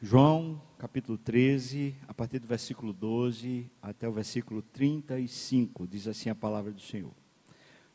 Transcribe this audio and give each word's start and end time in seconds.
João, 0.00 0.62
capítulo 0.78 1.18
13, 1.18 1.92
a 2.06 2.14
partir 2.14 2.38
do 2.38 2.46
versículo 2.46 2.92
12 2.92 3.68
até 3.82 4.08
o 4.08 4.12
versículo 4.12 4.62
35, 4.62 5.88
diz 5.88 6.06
assim 6.06 6.30
a 6.30 6.36
palavra 6.36 6.70
do 6.70 6.80
Senhor. 6.80 7.12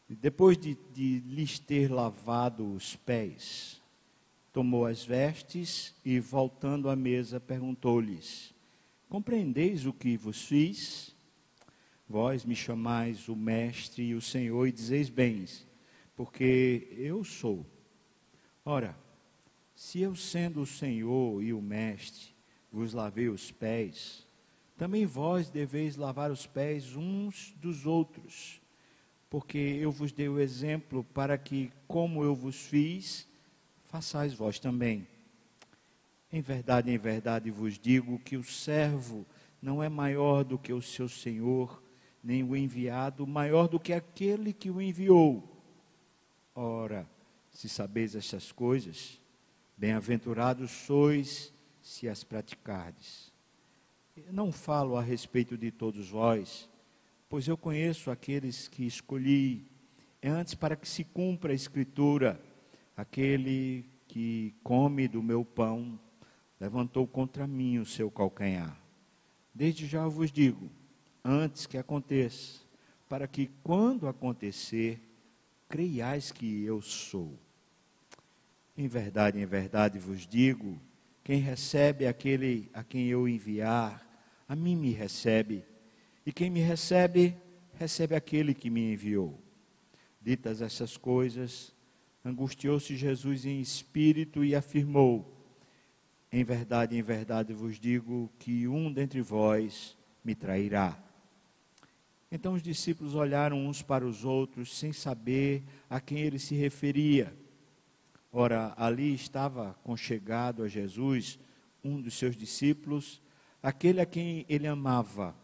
Depois 0.09 0.57
de, 0.57 0.77
de 0.93 1.19
lhes 1.21 1.59
ter 1.59 1.89
lavado 1.89 2.73
os 2.73 2.97
pés, 2.97 3.81
tomou 4.51 4.85
as 4.85 5.05
vestes 5.05 5.95
e, 6.03 6.19
voltando 6.19 6.89
à 6.89 6.95
mesa, 6.95 7.39
perguntou-lhes: 7.39 8.53
Compreendeis 9.07 9.85
o 9.85 9.93
que 9.93 10.17
vos 10.17 10.43
fiz? 10.43 11.15
Vós 12.09 12.43
me 12.43 12.53
chamais 12.53 13.29
o 13.29 13.35
Mestre 13.35 14.03
e 14.03 14.13
o 14.13 14.21
Senhor, 14.21 14.67
e 14.67 14.73
dizeis 14.73 15.07
bens, 15.07 15.65
porque 16.17 16.85
eu 16.97 17.23
sou. 17.23 17.65
Ora, 18.65 18.93
se 19.83 19.99
eu, 19.99 20.15
sendo 20.15 20.61
o 20.61 20.65
Senhor 20.65 21.43
e 21.43 21.51
o 21.51 21.61
Mestre, 21.61 22.33
vos 22.71 22.93
lavei 22.93 23.27
os 23.27 23.51
pés, 23.51 24.25
também 24.77 25.05
vós 25.05 25.49
deveis 25.49 25.97
lavar 25.97 26.31
os 26.31 26.47
pés 26.47 26.95
uns 26.95 27.53
dos 27.57 27.85
outros, 27.85 28.61
porque 29.29 29.57
eu 29.57 29.91
vos 29.91 30.13
dei 30.13 30.29
o 30.29 30.39
exemplo 30.39 31.03
para 31.03 31.37
que, 31.37 31.69
como 31.85 32.23
eu 32.23 32.33
vos 32.33 32.55
fiz, 32.65 33.27
façais 33.83 34.33
vós 34.33 34.57
também. 34.57 35.05
Em 36.31 36.41
verdade, 36.41 36.89
em 36.89 36.97
verdade 36.97 37.51
vos 37.51 37.77
digo 37.77 38.17
que 38.19 38.37
o 38.37 38.43
servo 38.43 39.25
não 39.61 39.83
é 39.83 39.89
maior 39.89 40.45
do 40.45 40.57
que 40.57 40.71
o 40.71 40.81
seu 40.81 41.09
senhor, 41.09 41.83
nem 42.23 42.41
o 42.41 42.55
enviado 42.55 43.27
maior 43.27 43.67
do 43.67 43.81
que 43.81 43.91
aquele 43.91 44.53
que 44.53 44.71
o 44.71 44.81
enviou. 44.81 45.43
Ora, 46.55 47.05
se 47.51 47.67
sabeis 47.67 48.15
estas 48.15 48.49
coisas, 48.49 49.21
bem-aventurados 49.77 50.71
sois 50.71 51.53
se 51.81 52.07
as 52.07 52.23
praticardes. 52.23 53.31
Eu 54.15 54.31
não 54.31 54.51
falo 54.51 54.95
a 54.95 55.01
respeito 55.01 55.57
de 55.57 55.71
todos 55.71 56.09
vós, 56.09 56.69
pois 57.27 57.47
eu 57.47 57.57
conheço 57.57 58.11
aqueles 58.11 58.67
que 58.67 58.85
escolhi 58.85 59.65
antes 60.23 60.53
para 60.55 60.75
que 60.75 60.87
se 60.87 61.03
cumpra 61.03 61.51
a 61.51 61.55
escritura 61.55 62.39
Aquele 62.95 63.85
que 64.07 64.53
come 64.63 65.07
do 65.07 65.23
meu 65.23 65.43
pão 65.43 65.99
levantou 66.59 67.07
contra 67.07 67.47
mim 67.47 67.79
o 67.79 67.85
seu 67.85 68.11
calcanhar. 68.11 68.79
Desde 69.53 69.87
já 69.87 70.07
vos 70.07 70.31
digo, 70.31 70.69
antes 71.23 71.65
que 71.65 71.77
aconteça, 71.77 72.61
para 73.09 73.27
que 73.27 73.49
quando 73.63 74.07
acontecer, 74.07 75.01
creiais 75.67 76.31
que 76.31 76.63
eu 76.63 76.81
sou. 76.81 77.37
Em 78.77 78.87
verdade, 78.87 79.39
em 79.39 79.45
verdade 79.45 79.99
vos 79.99 80.25
digo: 80.25 80.79
quem 81.23 81.39
recebe 81.39 82.07
aquele 82.07 82.69
a 82.73 82.83
quem 82.83 83.07
eu 83.07 83.27
enviar, 83.27 84.05
a 84.47 84.55
mim 84.55 84.75
me 84.75 84.91
recebe, 84.91 85.63
e 86.25 86.31
quem 86.31 86.49
me 86.49 86.59
recebe, 86.59 87.35
recebe 87.75 88.15
aquele 88.15 88.53
que 88.53 88.69
me 88.69 88.93
enviou. 88.93 89.39
Ditas 90.21 90.61
essas 90.61 90.95
coisas, 90.97 91.73
Angustiou-se 92.25 92.95
Jesus 92.95 93.45
em 93.45 93.59
espírito 93.59 94.45
e 94.45 94.55
afirmou: 94.55 95.45
Em 96.31 96.43
verdade, 96.43 96.97
em 96.97 97.01
verdade 97.01 97.53
vos 97.53 97.77
digo 97.77 98.31
que 98.39 98.65
um 98.65 98.91
dentre 98.91 99.21
vós 99.21 99.97
me 100.23 100.33
trairá. 100.33 100.97
Então 102.31 102.53
os 102.53 102.63
discípulos 102.63 103.13
olharam 103.13 103.67
uns 103.67 103.81
para 103.81 104.05
os 104.07 104.23
outros, 104.23 104.75
sem 104.75 104.93
saber 104.93 105.63
a 105.89 105.99
quem 105.99 106.19
ele 106.19 106.39
se 106.39 106.55
referia. 106.55 107.35
Ora, 108.35 108.73
ali 108.75 109.13
estava 109.13 109.75
conchegado 109.83 110.63
a 110.63 110.67
Jesus 110.67 111.37
um 111.83 112.01
dos 112.01 112.15
seus 112.15 112.35
discípulos, 112.35 113.21
aquele 113.61 114.01
a 114.01 114.07
quem 114.07 114.43
ele 114.49 114.65
amava. 114.65 115.35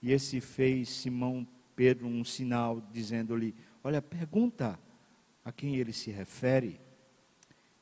E 0.00 0.12
esse 0.12 0.40
fez 0.40 0.88
Simão 0.88 1.44
Pedro 1.74 2.06
um 2.06 2.24
sinal, 2.24 2.80
dizendo-lhe: 2.92 3.52
Olha, 3.82 4.00
pergunta 4.00 4.78
a 5.44 5.50
quem 5.50 5.74
ele 5.74 5.92
se 5.92 6.12
refere. 6.12 6.80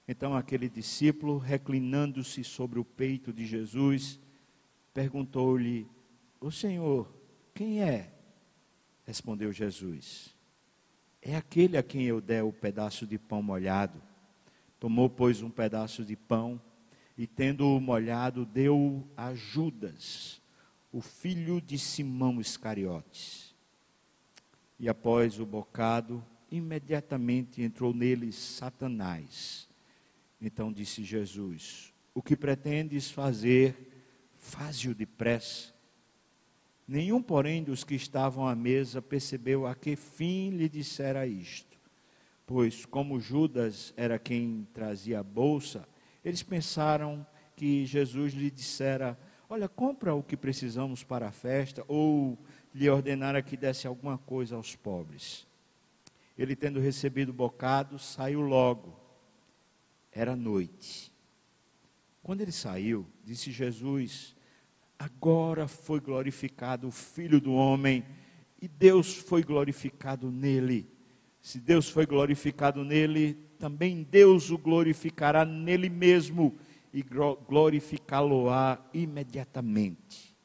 Então 0.09 0.35
aquele 0.35 0.71
discípulo, 0.71 1.37
reclinando-se 1.37 2.43
sobre 2.43 2.79
o 2.79 2.85
peito 2.87 3.35
de 3.35 3.45
Jesus, 3.45 4.19
perguntou-lhe: 4.95 5.87
O 6.41 6.51
Senhor, 6.51 7.13
quem 7.53 7.83
é? 7.83 8.15
Respondeu 9.05 9.53
Jesus: 9.53 10.35
É 11.21 11.37
aquele 11.37 11.77
a 11.77 11.83
quem 11.83 12.05
eu 12.05 12.19
der 12.19 12.43
o 12.43 12.51
pedaço 12.51 13.07
de 13.07 13.19
pão 13.19 13.43
molhado. 13.43 14.08
Tomou, 14.79 15.11
pois, 15.11 15.43
um 15.43 15.51
pedaço 15.51 16.05
de 16.05 16.15
pão 16.15 16.61
e, 17.17 17.27
tendo-o 17.27 17.81
molhado, 17.81 18.47
deu 18.47 19.07
a 19.17 19.35
Judas, 19.35 20.41
o 20.93 21.01
filho 21.01 21.61
de 21.61 21.79
Simão 21.79 22.41
Iscariotes. 22.41 23.55
E 24.79 24.89
após 24.89 25.41
o 25.41 25.47
bocado, 25.47 26.25
imediatamente 26.51 27.61
entrou 27.63 27.93
neles 27.93 28.37
Satanás. 28.37 29.69
Então 30.41 30.73
disse 30.73 31.03
Jesus: 31.03 31.93
O 32.15 32.23
que 32.23 32.37
pretendes 32.37 33.11
fazer, 33.11 34.33
faze-o 34.37 34.95
depressa. 34.95 35.75
Nenhum, 36.87 37.21
porém, 37.21 37.63
dos 37.63 37.85
que 37.85 37.95
estavam 37.95 38.49
à 38.49 38.55
mesa 38.55 39.03
percebeu 39.03 39.67
a 39.67 39.75
que 39.75 39.95
fim 39.95 40.51
lhe 40.51 40.69
dissera 40.69 41.27
isto. 41.27 41.78
Pois, 42.49 42.87
como 42.87 43.21
Judas 43.21 43.93
era 43.95 44.19
quem 44.19 44.67
trazia 44.73 45.21
a 45.21 45.23
bolsa, 45.23 45.87
eles 46.25 46.43
pensaram 46.43 47.27
que 47.55 47.85
Jesus 47.85 48.33
lhe 48.33 48.51
dissera: 48.51 49.19
Olha, 49.51 49.69
compra 49.69 50.15
o 50.15 50.23
que 50.23 50.35
precisamos 50.35 51.05
para 51.05 51.29
a 51.29 51.31
festa, 51.31 51.85
ou 51.87 52.39
lhe 52.75 52.89
ordenara 52.89 53.43
que 53.43 53.55
desse 53.55 53.87
alguma 53.87 54.17
coisa 54.17 54.57
aos 54.57 54.75
pobres. 54.75 55.47
Ele, 56.39 56.57
tendo 56.57 56.81
recebido 56.81 57.29
o 57.29 57.35
bocado, 57.35 57.99
saiu 57.99 58.41
logo. 58.41 58.99
Era 60.11 60.35
noite. 60.35 61.13
Quando 62.23 62.41
ele 62.41 62.53
saiu, 62.53 63.07
disse 63.23 63.53
Jesus: 63.53 64.35
Agora 64.99 65.69
foi 65.69 66.01
glorificado 66.01 66.89
o 66.89 66.91
Filho 66.91 67.43
do 67.43 67.53
Homem, 67.53 68.07
e 68.59 68.67
Deus 68.67 69.15
foi 69.15 69.43
glorificado 69.43 70.31
nele. 70.31 70.97
Se 71.41 71.59
Deus 71.61 71.89
foi 71.89 72.07
glorificado 72.07 72.85
nele, 72.85 73.35
também 73.59 74.03
Deus 74.03 74.51
o 74.51 74.59
glorificará 74.59 75.45
nele 75.45 75.89
mesmo 75.89 76.57
e 76.93 77.03
glorificá-lo-á 77.03 78.79
imediatamente. 78.93 80.37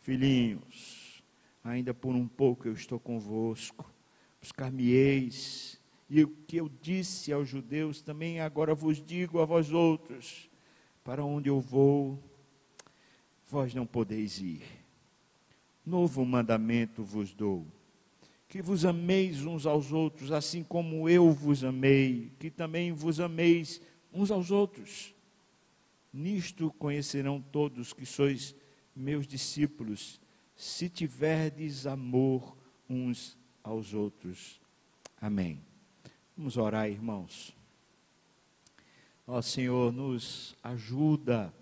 Filhinhos, 0.00 1.22
ainda 1.62 1.92
por 1.92 2.14
um 2.14 2.26
pouco 2.26 2.68
eu 2.68 2.72
estou 2.72 2.98
convosco 2.98 3.98
buscar-me-eis. 4.40 5.78
E 6.08 6.22
o 6.22 6.28
que 6.28 6.56
eu 6.56 6.70
disse 6.80 7.32
aos 7.32 7.48
judeus, 7.48 8.00
também 8.00 8.40
agora 8.40 8.74
vos 8.74 9.02
digo 9.02 9.40
a 9.40 9.44
vós 9.44 9.72
outros: 9.72 10.48
para 11.04 11.24
onde 11.24 11.48
eu 11.50 11.60
vou, 11.60 12.18
vós 13.46 13.74
não 13.74 13.86
podeis 13.86 14.40
ir. 14.40 14.62
Novo 15.84 16.24
mandamento 16.24 17.04
vos 17.04 17.34
dou: 17.34 17.66
que 18.48 18.62
vos 18.62 18.86
ameis 18.86 19.44
uns 19.44 19.66
aos 19.66 19.92
outros, 19.92 20.32
assim 20.32 20.64
como 20.64 21.08
eu 21.08 21.30
vos 21.32 21.62
amei, 21.62 22.32
que 22.38 22.50
também 22.50 22.92
vos 22.92 23.20
ameis 23.20 23.80
uns 24.12 24.30
aos 24.30 24.50
outros. 24.50 25.14
Nisto 26.10 26.72
conhecerão 26.78 27.42
todos 27.52 27.92
que 27.92 28.06
sois 28.06 28.54
meus 28.96 29.26
discípulos, 29.26 30.18
se 30.56 30.88
tiverdes 30.88 31.86
amor 31.86 32.56
uns 32.88 33.36
aos 33.62 33.92
outros. 33.92 34.58
Amém. 35.20 35.60
Vamos 36.36 36.56
orar, 36.56 36.88
irmãos. 36.88 37.54
Ó 39.26 39.42
Senhor, 39.42 39.92
nos 39.92 40.56
ajuda, 40.62 41.52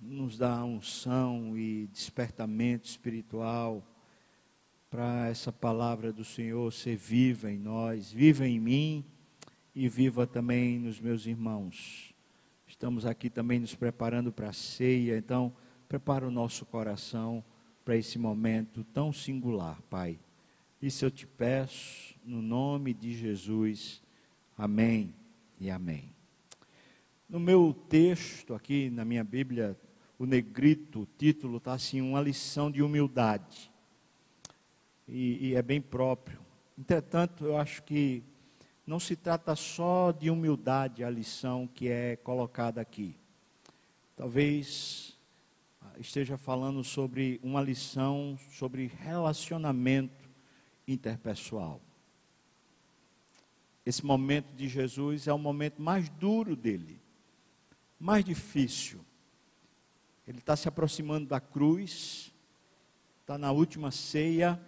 nos 0.00 0.38
dá 0.38 0.64
unção 0.64 1.56
e 1.56 1.86
despertamento 1.88 2.88
espiritual 2.88 3.86
para 4.96 5.28
essa 5.28 5.52
palavra 5.52 6.10
do 6.10 6.24
Senhor 6.24 6.72
ser 6.72 6.96
viva 6.96 7.52
em 7.52 7.58
nós, 7.58 8.10
viva 8.10 8.48
em 8.48 8.58
mim 8.58 9.04
e 9.74 9.90
viva 9.90 10.26
também 10.26 10.78
nos 10.78 10.98
meus 10.98 11.26
irmãos. 11.26 12.14
Estamos 12.66 13.04
aqui 13.04 13.28
também 13.28 13.60
nos 13.60 13.74
preparando 13.74 14.32
para 14.32 14.48
a 14.48 14.54
ceia, 14.54 15.18
então 15.18 15.54
prepara 15.86 16.26
o 16.26 16.30
nosso 16.30 16.64
coração 16.64 17.44
para 17.84 17.94
esse 17.94 18.18
momento 18.18 18.82
tão 18.84 19.12
singular, 19.12 19.82
Pai. 19.90 20.18
Isso 20.80 21.04
eu 21.04 21.10
te 21.10 21.26
peço 21.26 22.14
no 22.24 22.40
nome 22.40 22.94
de 22.94 23.14
Jesus. 23.14 24.02
Amém 24.56 25.14
e 25.60 25.70
amém. 25.70 26.10
No 27.28 27.38
meu 27.38 27.74
texto 27.90 28.54
aqui 28.54 28.88
na 28.88 29.04
minha 29.04 29.22
Bíblia, 29.22 29.78
o 30.18 30.24
negrito, 30.24 31.02
o 31.02 31.08
título 31.18 31.58
está 31.58 31.74
assim, 31.74 32.00
uma 32.00 32.22
lição 32.22 32.70
de 32.70 32.82
humildade. 32.82 33.75
E, 35.08 35.48
e 35.48 35.54
é 35.54 35.62
bem 35.62 35.80
próprio. 35.80 36.38
Entretanto, 36.78 37.44
eu 37.44 37.56
acho 37.56 37.82
que 37.82 38.22
não 38.86 39.00
se 39.00 39.16
trata 39.16 39.54
só 39.56 40.12
de 40.12 40.30
humildade 40.30 41.02
a 41.02 41.10
lição 41.10 41.66
que 41.66 41.88
é 41.88 42.16
colocada 42.16 42.80
aqui. 42.80 43.16
talvez 44.16 45.16
esteja 45.98 46.36
falando 46.36 46.84
sobre 46.84 47.40
uma 47.42 47.60
lição 47.60 48.38
sobre 48.52 48.86
relacionamento 48.86 50.28
interpessoal. 50.86 51.80
Esse 53.84 54.04
momento 54.04 54.52
de 54.54 54.68
Jesus 54.68 55.26
é 55.26 55.32
o 55.32 55.38
momento 55.38 55.80
mais 55.80 56.08
duro 56.08 56.56
dele, 56.56 57.00
mais 57.98 58.24
difícil. 58.24 59.00
Ele 60.26 60.38
está 60.38 60.56
se 60.56 60.68
aproximando 60.68 61.26
da 61.26 61.40
cruz, 61.40 62.32
está 63.20 63.38
na 63.38 63.52
última 63.52 63.90
ceia. 63.90 64.60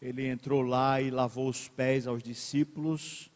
Ele 0.00 0.26
entrou 0.26 0.62
lá 0.62 1.00
e 1.00 1.10
lavou 1.10 1.48
os 1.48 1.68
pés 1.68 2.06
aos 2.06 2.22
discípulos, 2.22 3.30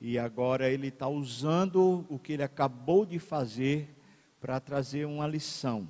e 0.00 0.18
agora 0.18 0.70
ele 0.70 0.88
está 0.88 1.08
usando 1.08 2.04
o 2.08 2.18
que 2.18 2.34
ele 2.34 2.42
acabou 2.42 3.06
de 3.06 3.18
fazer 3.18 3.88
para 4.40 4.60
trazer 4.60 5.06
uma 5.06 5.26
lição. 5.26 5.88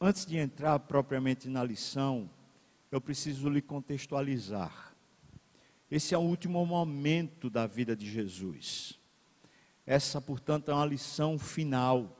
Antes 0.00 0.24
de 0.24 0.36
entrar 0.36 0.78
propriamente 0.78 1.48
na 1.48 1.64
lição, 1.64 2.30
eu 2.90 3.00
preciso 3.00 3.48
lhe 3.48 3.60
contextualizar. 3.60 4.94
Esse 5.90 6.14
é 6.14 6.18
o 6.18 6.22
último 6.22 6.64
momento 6.64 7.50
da 7.50 7.66
vida 7.66 7.96
de 7.96 8.08
Jesus. 8.08 8.98
Essa, 9.86 10.20
portanto, 10.20 10.70
é 10.70 10.74
uma 10.74 10.86
lição 10.86 11.38
final. 11.38 12.16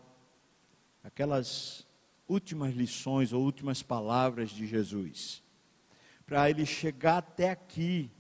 Aquelas 1.03 1.87
últimas 2.29 2.75
lições 2.75 3.33
ou 3.33 3.43
últimas 3.43 3.83
palavras 3.83 4.51
de 4.51 4.67
Jesus. 4.67 5.44
Para 6.27 6.49
ele 6.49 6.65
chegar 6.65 7.19
até 7.19 7.51
aqui, 7.51 8.11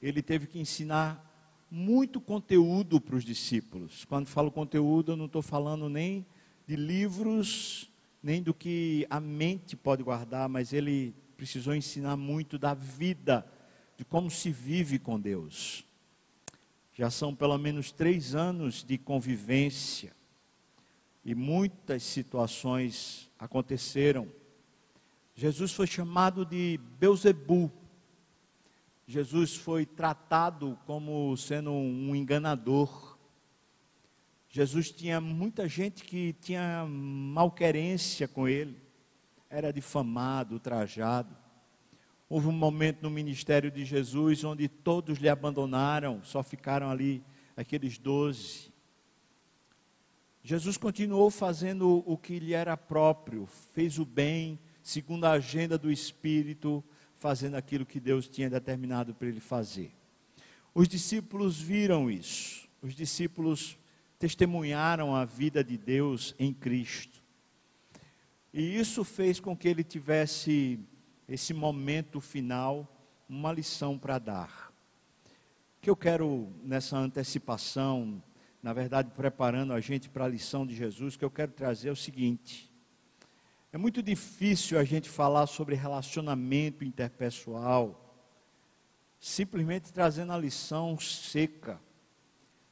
ele 0.00 0.22
teve 0.22 0.46
que 0.46 0.58
ensinar 0.58 1.26
muito 1.70 2.20
conteúdo 2.20 3.00
para 3.00 3.16
os 3.16 3.24
discípulos. 3.24 4.04
Quando 4.04 4.26
falo 4.26 4.50
conteúdo, 4.50 5.12
eu 5.12 5.16
não 5.16 5.26
estou 5.26 5.42
falando 5.42 5.88
nem 5.88 6.26
de 6.66 6.76
livros, 6.76 7.90
nem 8.22 8.42
do 8.42 8.54
que 8.54 9.06
a 9.10 9.20
mente 9.20 9.76
pode 9.76 10.02
guardar, 10.02 10.48
mas 10.48 10.72
ele 10.72 11.14
precisou 11.36 11.74
ensinar 11.74 12.16
muito 12.16 12.58
da 12.58 12.74
vida 12.74 13.46
de 13.96 14.04
como 14.04 14.30
se 14.30 14.50
vive 14.50 14.98
com 14.98 15.18
Deus. 15.18 15.84
Já 16.92 17.10
são 17.10 17.34
pelo 17.34 17.56
menos 17.58 17.90
três 17.90 18.34
anos 18.34 18.84
de 18.84 18.98
convivência 18.98 20.14
e 21.24 21.34
muitas 21.34 22.02
situações 22.02 23.30
aconteceram. 23.38 24.28
Jesus 25.40 25.72
foi 25.72 25.86
chamado 25.86 26.44
de 26.44 26.78
Beuzebu. 26.98 27.72
Jesus 29.06 29.56
foi 29.56 29.86
tratado 29.86 30.78
como 30.84 31.34
sendo 31.34 31.72
um 31.72 32.14
enganador. 32.14 33.16
Jesus 34.50 34.90
tinha 34.90 35.18
muita 35.18 35.66
gente 35.66 36.04
que 36.04 36.34
tinha 36.42 36.84
malquerência 36.86 38.28
com 38.28 38.46
ele, 38.46 38.76
era 39.48 39.72
difamado, 39.72 40.56
ultrajado. 40.56 41.34
Houve 42.28 42.48
um 42.48 42.52
momento 42.52 43.02
no 43.02 43.08
ministério 43.08 43.70
de 43.70 43.82
Jesus 43.82 44.44
onde 44.44 44.68
todos 44.68 45.16
lhe 45.16 45.28
abandonaram, 45.30 46.22
só 46.22 46.42
ficaram 46.42 46.90
ali 46.90 47.24
aqueles 47.56 47.96
doze. 47.96 48.70
Jesus 50.42 50.76
continuou 50.76 51.30
fazendo 51.30 52.04
o 52.06 52.18
que 52.18 52.38
lhe 52.38 52.52
era 52.52 52.76
próprio, 52.76 53.46
fez 53.46 53.98
o 53.98 54.04
bem, 54.04 54.58
segundo 54.82 55.24
a 55.24 55.32
agenda 55.32 55.76
do 55.76 55.90
Espírito, 55.90 56.82
fazendo 57.16 57.56
aquilo 57.56 57.84
que 57.84 58.00
Deus 58.00 58.28
tinha 58.28 58.48
determinado 58.48 59.14
para 59.14 59.28
ele 59.28 59.40
fazer. 59.40 59.92
Os 60.74 60.88
discípulos 60.88 61.60
viram 61.60 62.10
isso, 62.10 62.68
os 62.80 62.94
discípulos 62.94 63.78
testemunharam 64.18 65.14
a 65.14 65.24
vida 65.24 65.64
de 65.64 65.76
Deus 65.76 66.34
em 66.38 66.52
Cristo. 66.52 67.20
E 68.52 68.76
isso 68.76 69.04
fez 69.04 69.38
com 69.38 69.56
que 69.56 69.68
ele 69.68 69.84
tivesse 69.84 70.78
esse 71.28 71.54
momento 71.54 72.20
final, 72.20 72.86
uma 73.28 73.52
lição 73.52 73.96
para 73.96 74.18
dar. 74.18 74.72
Que 75.80 75.88
eu 75.88 75.96
quero 75.96 76.52
nessa 76.62 76.98
antecipação, 76.98 78.22
na 78.62 78.72
verdade, 78.72 79.10
preparando 79.16 79.72
a 79.72 79.80
gente 79.80 80.08
para 80.08 80.24
a 80.24 80.28
lição 80.28 80.66
de 80.66 80.74
Jesus, 80.74 81.16
que 81.16 81.24
eu 81.24 81.30
quero 81.30 81.52
trazer 81.52 81.88
é 81.88 81.92
o 81.92 81.96
seguinte: 81.96 82.69
é 83.72 83.78
muito 83.78 84.02
difícil 84.02 84.78
a 84.78 84.84
gente 84.84 85.08
falar 85.08 85.46
sobre 85.46 85.76
relacionamento 85.76 86.84
interpessoal, 86.84 88.16
simplesmente 89.18 89.92
trazendo 89.92 90.32
a 90.32 90.38
lição 90.38 90.98
seca. 90.98 91.80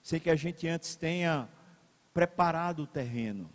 Sei 0.02 0.18
que 0.18 0.30
a 0.30 0.34
gente 0.34 0.66
antes 0.66 0.96
tenha 0.96 1.48
preparado 2.12 2.82
o 2.82 2.86
terreno. 2.86 3.48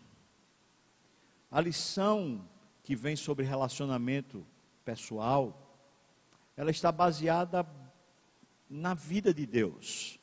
A 1.52 1.60
lição 1.60 2.48
que 2.82 2.96
vem 2.96 3.16
sobre 3.16 3.46
relacionamento 3.46 4.46
pessoal, 4.86 5.78
ela 6.56 6.72
está 6.72 6.92
baseada 6.92 7.68
na 8.70 8.94
vida 8.94 9.34
de 9.34 9.46
Deus 9.46 10.20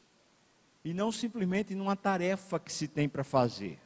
e 0.82 0.94
não 0.94 1.12
simplesmente 1.12 1.74
numa 1.74 1.96
tarefa 1.96 2.58
que 2.58 2.72
se 2.72 2.88
tem 2.88 3.08
para 3.08 3.22
fazer. 3.22 3.78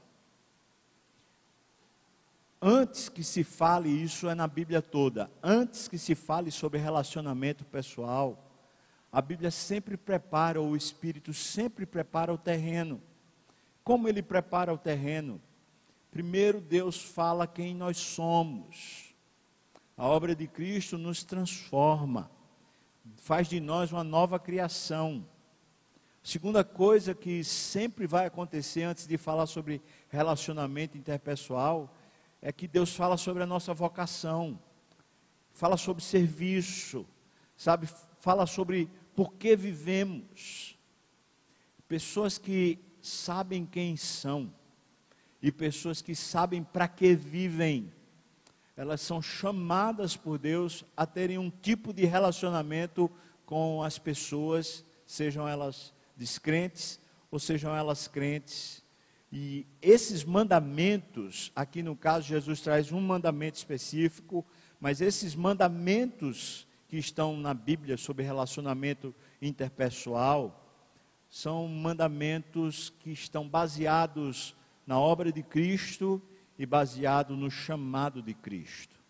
Antes 2.66 3.10
que 3.10 3.22
se 3.22 3.44
fale 3.44 3.90
isso 3.90 4.26
é 4.26 4.34
na 4.34 4.48
Bíblia 4.48 4.80
toda. 4.80 5.30
Antes 5.42 5.86
que 5.86 5.98
se 5.98 6.14
fale 6.14 6.50
sobre 6.50 6.78
relacionamento 6.78 7.62
pessoal, 7.62 8.42
a 9.12 9.20
Bíblia 9.20 9.50
sempre 9.50 9.98
prepara, 9.98 10.62
o 10.62 10.74
Espírito 10.74 11.34
sempre 11.34 11.84
prepara 11.84 12.32
o 12.32 12.38
terreno. 12.38 13.02
Como 13.84 14.08
ele 14.08 14.22
prepara 14.22 14.72
o 14.72 14.78
terreno? 14.78 15.38
Primeiro 16.10 16.58
Deus 16.58 17.02
fala 17.02 17.46
quem 17.46 17.74
nós 17.74 17.98
somos. 17.98 19.14
A 19.94 20.06
obra 20.06 20.34
de 20.34 20.46
Cristo 20.46 20.96
nos 20.96 21.22
transforma, 21.22 22.30
faz 23.18 23.46
de 23.46 23.60
nós 23.60 23.92
uma 23.92 24.02
nova 24.02 24.38
criação. 24.38 25.26
Segunda 26.22 26.64
coisa 26.64 27.14
que 27.14 27.44
sempre 27.44 28.06
vai 28.06 28.24
acontecer 28.24 28.84
antes 28.84 29.06
de 29.06 29.18
falar 29.18 29.44
sobre 29.44 29.82
relacionamento 30.08 30.96
interpessoal 30.96 31.94
é 32.44 32.52
que 32.52 32.68
Deus 32.68 32.94
fala 32.94 33.16
sobre 33.16 33.42
a 33.42 33.46
nossa 33.46 33.72
vocação, 33.72 34.60
fala 35.54 35.78
sobre 35.78 36.04
serviço, 36.04 37.06
sabe? 37.56 37.88
Fala 38.20 38.44
sobre 38.46 38.90
por 39.16 39.32
que 39.32 39.56
vivemos. 39.56 40.78
Pessoas 41.88 42.36
que 42.36 42.78
sabem 43.00 43.64
quem 43.64 43.96
são 43.96 44.52
e 45.40 45.50
pessoas 45.50 46.02
que 46.02 46.14
sabem 46.14 46.62
para 46.62 46.86
que 46.86 47.14
vivem 47.14 47.90
elas 48.76 49.00
são 49.00 49.22
chamadas 49.22 50.14
por 50.14 50.36
Deus 50.36 50.84
a 50.94 51.06
terem 51.06 51.38
um 51.38 51.48
tipo 51.48 51.94
de 51.94 52.04
relacionamento 52.04 53.10
com 53.46 53.82
as 53.82 53.98
pessoas, 53.98 54.84
sejam 55.06 55.48
elas 55.48 55.94
descrentes 56.14 57.00
ou 57.30 57.38
sejam 57.38 57.74
elas 57.74 58.06
crentes. 58.06 58.83
E 59.36 59.66
esses 59.82 60.22
mandamentos, 60.22 61.50
aqui 61.56 61.82
no 61.82 61.96
caso 61.96 62.28
Jesus 62.28 62.60
traz 62.60 62.92
um 62.92 63.00
mandamento 63.00 63.58
específico, 63.58 64.46
mas 64.78 65.00
esses 65.00 65.34
mandamentos 65.34 66.68
que 66.86 66.96
estão 66.96 67.36
na 67.36 67.52
Bíblia 67.52 67.96
sobre 67.96 68.24
relacionamento 68.24 69.12
interpessoal, 69.42 70.64
são 71.28 71.66
mandamentos 71.66 72.90
que 73.00 73.10
estão 73.10 73.48
baseados 73.48 74.54
na 74.86 75.00
obra 75.00 75.32
de 75.32 75.42
Cristo 75.42 76.22
e 76.56 76.64
baseado 76.64 77.36
no 77.36 77.50
chamado 77.50 78.22
de 78.22 78.34
Cristo. 78.34 79.00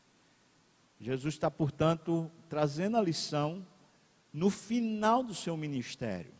Jesus 0.99 1.35
está, 1.35 1.51
portanto, 1.51 2.33
trazendo 2.49 2.97
a 2.97 3.03
lição 3.03 3.67
no 4.33 4.49
final 4.49 5.23
do 5.23 5.35
seu 5.35 5.55
ministério. 5.55 6.34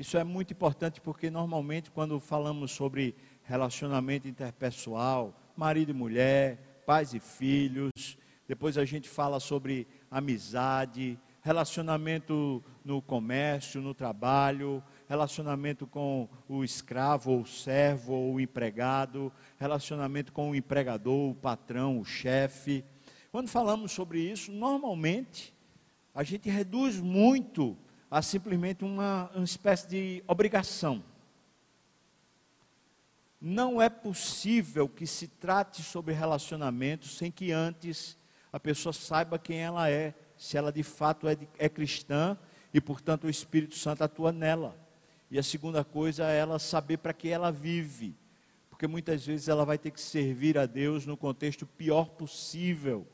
Isso 0.00 0.16
é 0.16 0.24
muito 0.24 0.54
importante 0.54 0.98
porque 0.98 1.28
normalmente 1.28 1.90
quando 1.90 2.18
falamos 2.18 2.70
sobre 2.70 3.14
relacionamento 3.42 4.26
interpessoal, 4.26 5.38
marido 5.54 5.90
e 5.90 5.92
mulher, 5.92 6.82
pais 6.86 7.12
e 7.12 7.20
filhos, 7.20 8.16
depois 8.48 8.78
a 8.78 8.86
gente 8.86 9.10
fala 9.10 9.38
sobre 9.38 9.86
amizade, 10.10 11.18
relacionamento 11.42 12.64
no 12.82 13.02
comércio, 13.02 13.82
no 13.82 13.92
trabalho, 13.92 14.82
relacionamento 15.06 15.86
com 15.86 16.30
o 16.48 16.64
escravo 16.64 17.32
ou 17.32 17.44
servo 17.44 18.14
ou 18.14 18.40
empregado, 18.40 19.30
relacionamento 19.58 20.32
com 20.32 20.50
o 20.50 20.54
empregador, 20.54 21.32
o 21.32 21.34
patrão, 21.34 22.00
o 22.00 22.06
chefe. 22.06 22.82
Quando 23.30 23.48
falamos 23.48 23.92
sobre 23.92 24.18
isso, 24.18 24.50
normalmente 24.50 25.54
a 26.14 26.22
gente 26.22 26.48
reduz 26.48 26.98
muito 26.98 27.76
a 28.10 28.20
simplesmente 28.20 28.84
uma, 28.84 29.30
uma 29.34 29.44
espécie 29.44 29.88
de 29.88 30.24
obrigação. 30.26 31.04
Não 33.40 33.80
é 33.80 33.88
possível 33.88 34.88
que 34.88 35.06
se 35.06 35.28
trate 35.28 35.82
sobre 35.82 36.12
relacionamento 36.12 37.06
sem 37.06 37.30
que 37.30 37.52
antes 37.52 38.18
a 38.52 38.58
pessoa 38.58 38.92
saiba 38.92 39.38
quem 39.38 39.58
ela 39.58 39.88
é, 39.88 40.12
se 40.36 40.56
ela 40.56 40.72
de 40.72 40.82
fato 40.82 41.28
é, 41.28 41.38
é 41.56 41.68
cristã 41.68 42.36
e, 42.74 42.80
portanto, 42.80 43.24
o 43.24 43.30
Espírito 43.30 43.76
Santo 43.76 44.02
atua 44.02 44.32
nela. 44.32 44.76
E 45.30 45.38
a 45.38 45.42
segunda 45.42 45.84
coisa 45.84 46.28
é 46.28 46.38
ela 46.38 46.58
saber 46.58 46.98
para 46.98 47.12
que 47.12 47.28
ela 47.28 47.52
vive. 47.52 48.16
porque 48.68 48.86
muitas 48.86 49.24
vezes 49.24 49.46
ela 49.46 49.64
vai 49.64 49.78
ter 49.78 49.90
que 49.90 50.00
servir 50.00 50.58
a 50.58 50.66
Deus 50.66 51.06
no 51.06 51.16
contexto 51.16 51.66
pior 51.66 52.08
possível, 52.10 53.06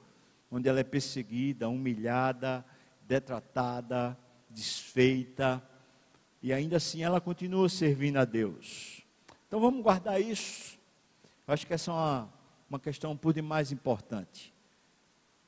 onde 0.50 0.68
ela 0.68 0.80
é 0.80 0.84
perseguida, 0.84 1.68
humilhada, 1.68 2.64
detratada, 3.02 4.16
desfeita, 4.56 5.62
e 6.42 6.50
ainda 6.50 6.78
assim 6.78 7.02
ela 7.02 7.20
continua 7.20 7.68
servindo 7.68 8.16
a 8.16 8.24
Deus. 8.24 9.02
Então 9.46 9.60
vamos 9.60 9.82
guardar 9.82 10.18
isso. 10.18 10.78
Eu 11.46 11.52
acho 11.52 11.66
que 11.66 11.74
essa 11.74 11.90
é 11.90 11.94
uma, 11.94 12.32
uma 12.70 12.80
questão 12.80 13.14
por 13.14 13.34
demais 13.34 13.70
importante. 13.70 14.54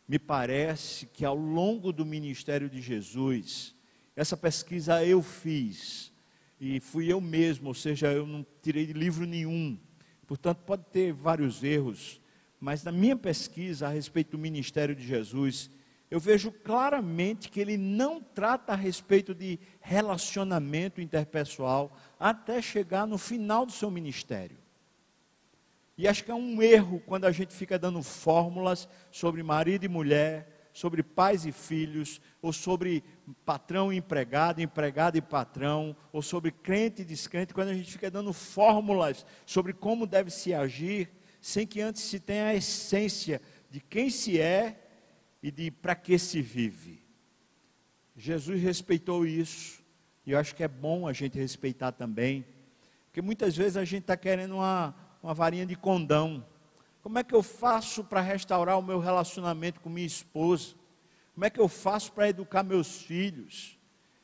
Me 0.07 0.19
parece 0.19 1.07
que 1.07 1.25
ao 1.25 1.35
longo 1.35 1.91
do 1.91 2.05
ministério 2.05 2.69
de 2.69 2.83
Jesus, 2.83 3.75
essa 4.15 4.37
pesquisa 4.37 5.03
eu 5.03 5.23
fiz, 5.23 6.13
e 6.61 6.79
fui 6.79 7.11
eu 7.11 7.19
mesmo, 7.21 7.69
ou 7.69 7.75
seja, 7.75 8.13
eu 8.13 8.27
não 8.27 8.45
tirei 8.63 8.85
de 8.85 8.93
livro 8.93 9.25
nenhum, 9.25 9.79
portanto 10.27 10.59
pode 10.67 10.85
ter 10.93 11.15
vários 11.15 11.65
erros, 11.65 12.21
mas 12.61 12.85
na 12.85 12.93
minha 12.93 13.17
pesquisa 13.17 13.87
a 13.87 13.91
respeito 13.91 14.33
do 14.33 14.39
ministério 14.39 14.95
de 14.95 15.07
Jesus, 15.07 15.71
eu 16.11 16.19
vejo 16.19 16.51
claramente 16.51 17.51
que 17.51 17.61
ele 17.61 17.77
não 17.77 18.21
trata 18.21 18.73
a 18.73 18.77
respeito 18.77 19.35
de 19.35 19.59
relacionamento 19.81 21.01
interpessoal 21.01 21.95
até 22.19 22.63
chegar 22.63 23.07
no 23.07 23.19
final 23.19 23.67
do 23.67 23.73
seu 23.73 23.91
ministério. 23.91 24.57
E 25.99 26.09
acho 26.09 26.25
que 26.25 26.31
é 26.31 26.35
um 26.35 26.63
erro 26.63 27.03
quando 27.05 27.27
a 27.27 27.33
gente 27.33 27.53
fica 27.53 27.79
dando 27.79 28.03
fórmulas 28.03 28.89
sobre 29.11 29.43
marido 29.43 29.85
e 29.85 29.89
mulher, 29.89 30.71
sobre 30.73 31.03
pais 31.03 31.45
e 31.45 31.51
filhos, 31.51 32.21
ou 32.41 32.53
sobre 32.53 33.03
patrão 33.45 33.93
e 33.93 33.97
empregado, 33.97 34.63
empregado 34.63 35.19
e 35.19 35.21
patrão, 35.21 35.95
ou 36.13 36.23
sobre 36.23 36.53
crente 36.53 37.03
e 37.03 37.05
descrente, 37.05 37.53
quando 37.53 37.71
a 37.71 37.75
gente 37.75 37.91
fica 37.91 38.11
dando 38.11 38.33
fórmulas 38.33 39.27
sobre 39.45 39.73
como 39.73 40.07
deve 40.07 40.31
se 40.31 40.55
agir, 40.55 41.11
sem 41.41 41.67
que 41.67 41.81
antes 41.81 42.03
se 42.03 42.21
tenha 42.21 42.47
a 42.47 42.55
essência 42.55 43.43
de 43.69 43.81
quem 43.81 44.09
se 44.09 44.41
é 44.41 44.88
e 45.43 45.51
de 45.51 45.71
para 45.71 45.95
que 45.95 46.19
se 46.19 46.43
vive. 46.43 47.03
Jesus 48.17 48.61
respeitou 48.61 49.27
isso, 49.27 49.81
e 50.27 50.33
eu 50.33 50.39
acho 50.39 50.55
que 50.55 50.65
é 50.65 50.69
bom 50.69 51.07
a 51.07 51.13
gente 51.13 51.39
respeitar 51.39 51.93
também, 51.93 52.45
porque 53.07 53.23
muitas 53.23 53.57
vezes 53.57 53.77
a 53.77 53.85
gente 53.85 54.03
está 54.03 54.17
querendo 54.17 54.57
uma, 54.57 54.95
uma 55.23 55.33
varinha 55.33 55.65
de 55.65 55.77
condão. 55.77 56.45
Como 57.03 57.19
é 57.19 57.25
que 57.25 57.35
eu 57.35 57.43
faço 57.43 58.05
para 58.05 58.21
restaurar 58.21 58.79
o 58.79 58.83
meu 58.83 58.99
relacionamento 58.99 59.81
com 59.81 59.89
minha 59.89 60.07
esposa? 60.07 60.75
Como 61.35 61.45
é 61.45 61.51
que 61.51 61.61
eu 61.61 61.69
faço 61.69 62.13
para 62.13 62.29
educar 62.29 62.63
meus 62.63 63.01
filhos? 63.03 63.79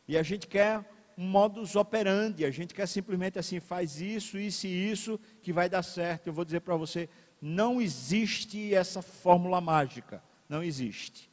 E 0.06 0.18
a 0.18 0.22
gente 0.22 0.46
quer 0.46 0.84
um 1.16 1.26
modus 1.26 1.76
operandi, 1.76 2.44
a 2.44 2.50
gente 2.50 2.74
quer 2.74 2.86
simplesmente 2.86 3.38
assim, 3.38 3.60
faz 3.60 4.00
isso, 4.00 4.36
isso 4.36 4.66
e 4.66 4.90
isso, 4.90 5.20
que 5.40 5.52
vai 5.52 5.68
dar 5.68 5.82
certo. 5.82 6.26
Eu 6.26 6.32
vou 6.32 6.44
dizer 6.44 6.60
para 6.60 6.76
você, 6.76 7.08
não 7.40 7.80
existe 7.80 8.74
essa 8.74 9.00
fórmula 9.00 9.60
mágica. 9.60 10.22
Não 10.54 10.62
existe. 10.62 11.28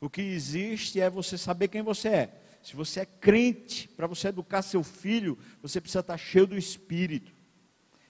O 0.00 0.10
que 0.10 0.20
existe 0.20 1.00
é 1.00 1.08
você 1.08 1.38
saber 1.38 1.68
quem 1.68 1.80
você 1.80 2.08
é. 2.08 2.42
Se 2.60 2.74
você 2.74 3.00
é 3.00 3.06
crente, 3.06 3.86
para 3.86 4.08
você 4.08 4.28
educar 4.28 4.62
seu 4.62 4.82
filho, 4.82 5.38
você 5.62 5.80
precisa 5.80 6.00
estar 6.00 6.18
cheio 6.18 6.44
do 6.44 6.58
Espírito. 6.58 7.32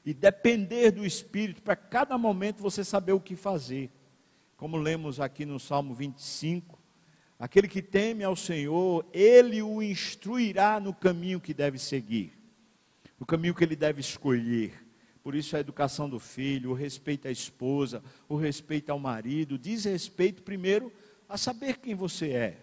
E 0.07 0.15
depender 0.15 0.91
do 0.91 1.05
Espírito 1.05 1.61
para 1.61 1.77
cada 1.77 2.17
momento 2.17 2.63
você 2.63 2.83
saber 2.83 3.13
o 3.13 3.21
que 3.21 3.37
fazer. 3.37 3.91
Como 4.57 4.79
lemos 4.79 5.21
aqui 5.21 5.45
no 5.45 5.61
Salmo 5.61 5.93
25, 5.93 6.79
aquele 7.39 7.69
que 7.69 7.83
teme 7.83 8.25
ao 8.25 8.35
Senhor, 8.35 9.05
ele 9.13 9.61
o 9.61 9.83
instruirá 9.83 10.81
no 10.81 10.95
caminho 10.95 11.43
que 11.43 11.53
deve 11.53 11.79
seguir, 11.79 12.33
no 13.21 13.27
caminho 13.27 13.55
que 13.55 13.65
ele 13.65 13.77
deve 13.77 14.01
escolher. 14.01 14.83
Por 15.25 15.35
isso 15.35 15.57
a 15.57 15.61
educação 15.61 16.07
do 16.07 16.21
filho, 16.21 16.71
o 16.71 16.75
respeito 16.75 17.27
à 17.27 17.31
esposa, 17.31 18.05
o 18.29 18.37
respeito 18.37 18.91
ao 18.91 18.99
marido, 18.99 19.59
diz 19.59 19.87
respeito 19.87 20.43
primeiro 20.43 20.93
a 21.27 21.39
saber 21.39 21.79
quem 21.79 21.95
você 21.95 22.29
é. 22.33 22.59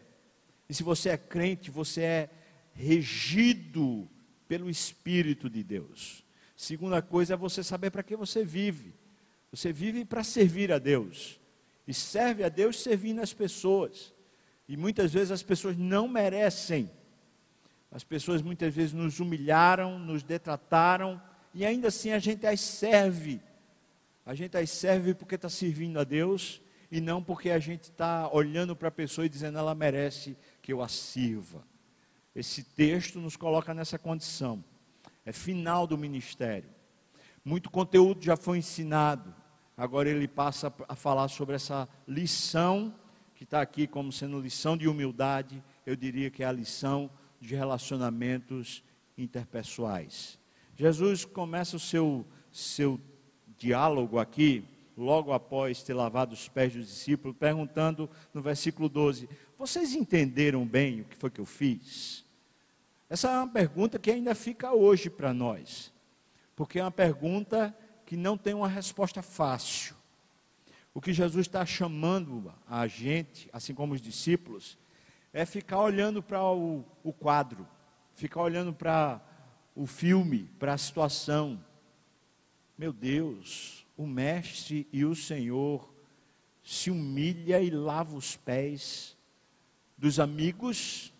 E 0.69 0.73
se 0.73 0.83
você 0.83 1.09
é 1.09 1.17
crente, 1.17 1.71
você 1.71 2.01
é 2.01 2.29
regido 2.73 4.07
pelo 4.47 4.69
Espírito 4.69 5.49
de 5.49 5.63
Deus. 5.63 6.23
Segunda 6.55 7.01
coisa 7.01 7.33
é 7.33 7.37
você 7.37 7.63
saber 7.63 7.89
para 7.89 8.03
que 8.03 8.15
você 8.15 8.45
vive. 8.45 8.93
Você 9.51 9.73
vive 9.73 10.05
para 10.05 10.23
servir 10.23 10.71
a 10.71 10.77
Deus. 10.77 11.39
E 11.87 11.95
serve 11.95 12.43
a 12.43 12.49
Deus 12.49 12.79
servindo 12.79 13.21
as 13.21 13.33
pessoas. 13.33 14.13
E 14.67 14.77
muitas 14.77 15.11
vezes 15.11 15.31
as 15.31 15.41
pessoas 15.41 15.75
não 15.75 16.07
merecem. 16.07 16.91
As 17.89 18.03
pessoas 18.03 18.43
muitas 18.43 18.71
vezes 18.71 18.93
nos 18.93 19.19
humilharam, 19.19 19.97
nos 19.97 20.21
detrataram, 20.21 21.19
e 21.53 21.65
ainda 21.65 21.89
assim 21.89 22.11
a 22.11 22.19
gente 22.19 22.45
as 22.45 22.61
serve. 22.61 23.41
A 24.25 24.33
gente 24.33 24.55
as 24.57 24.69
serve 24.69 25.13
porque 25.13 25.35
está 25.35 25.49
servindo 25.49 25.99
a 25.99 26.03
Deus 26.03 26.61
e 26.91 26.99
não 26.99 27.23
porque 27.23 27.49
a 27.49 27.59
gente 27.59 27.83
está 27.83 28.29
olhando 28.31 28.75
para 28.75 28.89
a 28.89 28.91
pessoa 28.91 29.25
e 29.25 29.29
dizendo 29.29 29.57
ela 29.57 29.73
merece 29.73 30.37
que 30.61 30.73
eu 30.73 30.81
a 30.81 30.87
sirva. 30.87 31.65
Esse 32.35 32.63
texto 32.63 33.19
nos 33.19 33.35
coloca 33.35 33.73
nessa 33.73 33.97
condição. 33.97 34.63
É 35.25 35.31
final 35.31 35.85
do 35.85 35.97
ministério. 35.97 36.69
Muito 37.43 37.69
conteúdo 37.69 38.23
já 38.23 38.37
foi 38.37 38.57
ensinado. 38.59 39.33
Agora 39.75 40.09
ele 40.09 40.27
passa 40.27 40.73
a 40.87 40.95
falar 40.95 41.27
sobre 41.27 41.55
essa 41.55 41.87
lição 42.07 42.93
que 43.35 43.43
está 43.43 43.61
aqui 43.61 43.87
como 43.87 44.11
sendo 44.11 44.39
lição 44.39 44.77
de 44.77 44.87
humildade. 44.87 45.63
Eu 45.85 45.95
diria 45.95 46.29
que 46.29 46.43
é 46.43 46.45
a 46.45 46.51
lição 46.51 47.09
de 47.39 47.55
relacionamentos 47.55 48.83
interpessoais. 49.17 50.40
Jesus 50.81 51.25
começa 51.25 51.75
o 51.75 51.79
seu, 51.79 52.25
seu 52.51 52.99
diálogo 53.55 54.17
aqui, 54.17 54.65
logo 54.97 55.31
após 55.31 55.83
ter 55.83 55.93
lavado 55.93 56.33
os 56.33 56.49
pés 56.49 56.73
dos 56.73 56.87
discípulos, 56.87 57.37
perguntando 57.37 58.09
no 58.33 58.41
versículo 58.41 58.89
12: 58.89 59.29
Vocês 59.59 59.93
entenderam 59.93 60.65
bem 60.65 61.01
o 61.01 61.05
que 61.05 61.15
foi 61.15 61.29
que 61.29 61.39
eu 61.39 61.45
fiz? 61.45 62.25
Essa 63.07 63.29
é 63.29 63.37
uma 63.37 63.47
pergunta 63.47 63.99
que 63.99 64.09
ainda 64.09 64.33
fica 64.33 64.73
hoje 64.73 65.07
para 65.07 65.31
nós, 65.31 65.93
porque 66.55 66.79
é 66.79 66.83
uma 66.83 66.89
pergunta 66.89 67.77
que 68.03 68.17
não 68.17 68.35
tem 68.35 68.55
uma 68.55 68.67
resposta 68.67 69.21
fácil. 69.21 69.95
O 70.95 70.99
que 70.99 71.13
Jesus 71.13 71.45
está 71.45 71.63
chamando 71.63 72.51
a 72.67 72.87
gente, 72.87 73.47
assim 73.53 73.75
como 73.75 73.93
os 73.93 74.01
discípulos, 74.01 74.79
é 75.31 75.45
ficar 75.45 75.79
olhando 75.79 76.23
para 76.23 76.43
o, 76.43 76.83
o 77.03 77.13
quadro, 77.13 77.67
ficar 78.15 78.41
olhando 78.41 78.73
para 78.73 79.21
o 79.75 79.85
filme, 79.85 80.49
para 80.59 80.73
a 80.73 80.77
situação. 80.77 81.63
Meu 82.77 82.91
Deus, 82.91 83.85
o 83.95 84.05
mestre 84.05 84.87
e 84.91 85.05
o 85.05 85.15
Senhor 85.15 85.91
se 86.63 86.91
humilha 86.91 87.61
e 87.61 87.69
lava 87.69 88.15
os 88.15 88.35
pés 88.35 89.17
dos 89.97 90.19
amigos, 90.19 91.13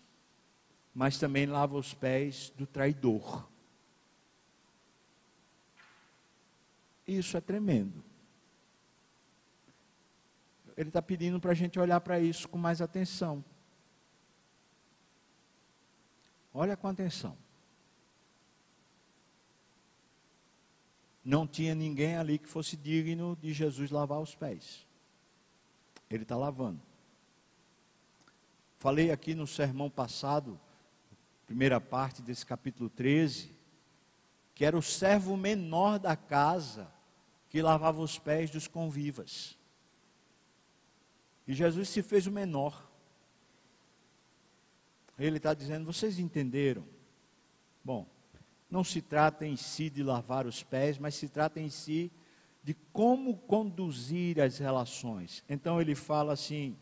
mas 0.94 1.18
também 1.18 1.46
lava 1.46 1.76
os 1.76 1.94
pés 1.94 2.50
do 2.56 2.66
traidor. 2.66 3.48
Isso 7.06 7.36
é 7.36 7.40
tremendo. 7.40 8.02
Ele 10.76 10.88
está 10.88 11.02
pedindo 11.02 11.38
para 11.38 11.52
a 11.52 11.54
gente 11.54 11.78
olhar 11.78 12.00
para 12.00 12.18
isso 12.18 12.48
com 12.48 12.58
mais 12.58 12.80
atenção. 12.80 13.44
Olha 16.54 16.76
com 16.76 16.88
atenção. 16.88 17.36
Não 21.24 21.46
tinha 21.46 21.74
ninguém 21.74 22.16
ali 22.16 22.38
que 22.38 22.48
fosse 22.48 22.76
digno 22.76 23.36
de 23.40 23.52
Jesus 23.52 23.90
lavar 23.90 24.20
os 24.20 24.34
pés. 24.34 24.86
Ele 26.10 26.24
está 26.24 26.36
lavando. 26.36 26.80
Falei 28.78 29.10
aqui 29.10 29.34
no 29.34 29.46
sermão 29.46 29.88
passado, 29.88 30.58
primeira 31.46 31.80
parte 31.80 32.20
desse 32.20 32.44
capítulo 32.44 32.90
13, 32.90 33.54
que 34.54 34.64
era 34.64 34.76
o 34.76 34.82
servo 34.82 35.36
menor 35.36 35.98
da 35.98 36.16
casa 36.16 36.92
que 37.48 37.62
lavava 37.62 38.00
os 38.00 38.18
pés 38.18 38.50
dos 38.50 38.66
convivas. 38.66 39.56
E 41.46 41.54
Jesus 41.54 41.88
se 41.88 42.02
fez 42.02 42.26
o 42.26 42.32
menor. 42.32 42.90
Ele 45.18 45.36
está 45.36 45.54
dizendo: 45.54 45.84
vocês 45.84 46.18
entenderam? 46.18 46.84
Bom, 47.84 48.06
não 48.72 48.82
se 48.82 49.02
trata 49.02 49.46
em 49.46 49.54
si 49.54 49.90
de 49.90 50.02
lavar 50.02 50.46
os 50.46 50.62
pés, 50.62 50.98
mas 50.98 51.14
se 51.14 51.28
trata 51.28 51.60
em 51.60 51.68
si 51.68 52.10
de 52.64 52.72
como 52.90 53.36
conduzir 53.36 54.40
as 54.40 54.56
relações. 54.56 55.44
Então 55.46 55.78
ele 55.78 55.94
fala 55.94 56.32
assim: 56.32 56.74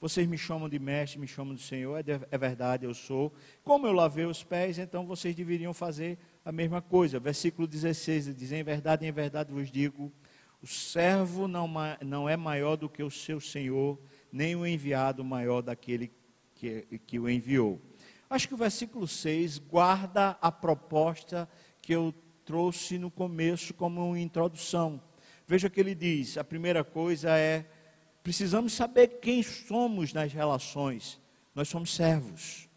vocês 0.00 0.26
me 0.26 0.36
chamam 0.36 0.68
de 0.68 0.76
mestre, 0.80 1.20
me 1.20 1.28
chamam 1.28 1.54
de 1.54 1.62
Senhor, 1.62 1.96
é, 2.00 2.20
é 2.32 2.36
verdade, 2.36 2.84
eu 2.84 2.92
sou. 2.92 3.32
Como 3.62 3.86
eu 3.86 3.92
lavei 3.92 4.24
os 4.24 4.42
pés, 4.42 4.76
então 4.76 5.06
vocês 5.06 5.32
deveriam 5.32 5.72
fazer 5.72 6.18
a 6.44 6.50
mesma 6.50 6.82
coisa. 6.82 7.20
Versículo 7.20 7.68
16 7.68 8.26
ele 8.26 8.36
diz: 8.36 8.50
Em 8.50 8.64
verdade, 8.64 9.06
em 9.06 9.12
verdade 9.12 9.52
vos 9.52 9.70
digo: 9.70 10.12
o 10.60 10.66
servo 10.66 11.46
não, 11.46 11.70
não 12.04 12.28
é 12.28 12.36
maior 12.36 12.74
do 12.74 12.88
que 12.88 13.04
o 13.04 13.10
seu 13.10 13.38
senhor, 13.38 14.00
nem 14.32 14.56
o 14.56 14.66
enviado 14.66 15.22
maior 15.22 15.62
daquele 15.62 16.10
que, 16.56 17.00
que 17.06 17.20
o 17.20 17.30
enviou. 17.30 17.80
Acho 18.30 18.46
que 18.46 18.54
o 18.54 18.56
versículo 18.56 19.08
6 19.08 19.58
guarda 19.58 20.38
a 20.40 20.52
proposta 20.52 21.50
que 21.82 21.92
eu 21.92 22.14
trouxe 22.44 22.96
no 22.96 23.10
começo 23.10 23.74
como 23.74 24.06
uma 24.06 24.20
introdução. 24.20 25.02
Veja 25.48 25.68
que 25.68 25.80
ele 25.80 25.96
diz: 25.96 26.38
a 26.38 26.44
primeira 26.44 26.84
coisa 26.84 27.36
é 27.36 27.68
precisamos 28.22 28.72
saber 28.72 29.18
quem 29.20 29.42
somos 29.42 30.12
nas 30.12 30.32
relações. 30.32 31.20
Nós 31.52 31.68
somos 31.68 31.92
servos. 31.92 32.68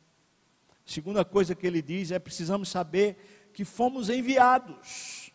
A 0.72 0.90
segunda 0.90 1.24
coisa 1.24 1.54
que 1.54 1.68
ele 1.68 1.84
diz 1.84 2.10
é 2.10 2.18
precisamos 2.18 2.70
saber 2.70 3.52
que 3.54 3.64
fomos 3.64 4.10
enviados. 4.10 5.32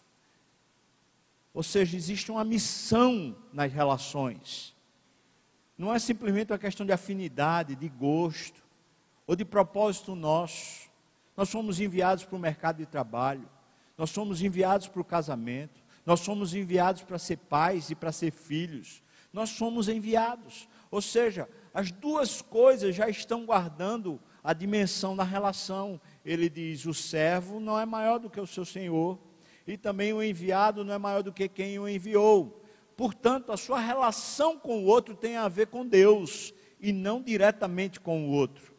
Ou 1.54 1.62
seja, 1.62 1.96
existe 1.96 2.32
uma 2.32 2.44
missão 2.44 3.36
nas 3.52 3.72
relações. 3.72 4.74
Não 5.76 5.94
é 5.94 5.98
simplesmente 6.00 6.50
uma 6.50 6.58
questão 6.58 6.84
de 6.84 6.92
afinidade, 6.92 7.76
de 7.76 7.88
gosto 7.88 8.67
ou 9.28 9.36
de 9.36 9.44
propósito 9.44 10.16
nosso. 10.16 10.88
Nós 11.36 11.50
somos 11.50 11.78
enviados 11.78 12.24
para 12.24 12.34
o 12.34 12.40
mercado 12.40 12.78
de 12.78 12.86
trabalho, 12.86 13.48
nós 13.96 14.10
somos 14.10 14.42
enviados 14.42 14.88
para 14.88 15.02
o 15.02 15.04
casamento, 15.04 15.80
nós 16.06 16.20
somos 16.20 16.54
enviados 16.54 17.02
para 17.02 17.18
ser 17.18 17.36
pais 17.36 17.90
e 17.90 17.94
para 17.94 18.10
ser 18.10 18.32
filhos. 18.32 19.02
Nós 19.30 19.50
somos 19.50 19.88
enviados. 19.88 20.66
Ou 20.90 21.02
seja, 21.02 21.46
as 21.74 21.92
duas 21.92 22.40
coisas 22.40 22.96
já 22.96 23.08
estão 23.08 23.44
guardando 23.44 24.18
a 24.42 24.54
dimensão 24.54 25.14
da 25.14 25.22
relação. 25.22 26.00
Ele 26.24 26.48
diz: 26.48 26.86
o 26.86 26.94
servo 26.94 27.60
não 27.60 27.78
é 27.78 27.84
maior 27.84 28.18
do 28.18 28.30
que 28.30 28.40
o 28.40 28.46
seu 28.46 28.64
senhor, 28.64 29.18
e 29.66 29.76
também 29.76 30.14
o 30.14 30.22
enviado 30.22 30.82
não 30.82 30.94
é 30.94 30.98
maior 30.98 31.22
do 31.22 31.32
que 31.32 31.46
quem 31.46 31.78
o 31.78 31.86
enviou. 31.86 32.64
Portanto, 32.96 33.52
a 33.52 33.56
sua 33.58 33.78
relação 33.78 34.58
com 34.58 34.78
o 34.78 34.86
outro 34.86 35.14
tem 35.14 35.36
a 35.36 35.46
ver 35.48 35.66
com 35.66 35.86
Deus 35.86 36.54
e 36.80 36.92
não 36.92 37.20
diretamente 37.20 38.00
com 38.00 38.26
o 38.26 38.30
outro. 38.30 38.77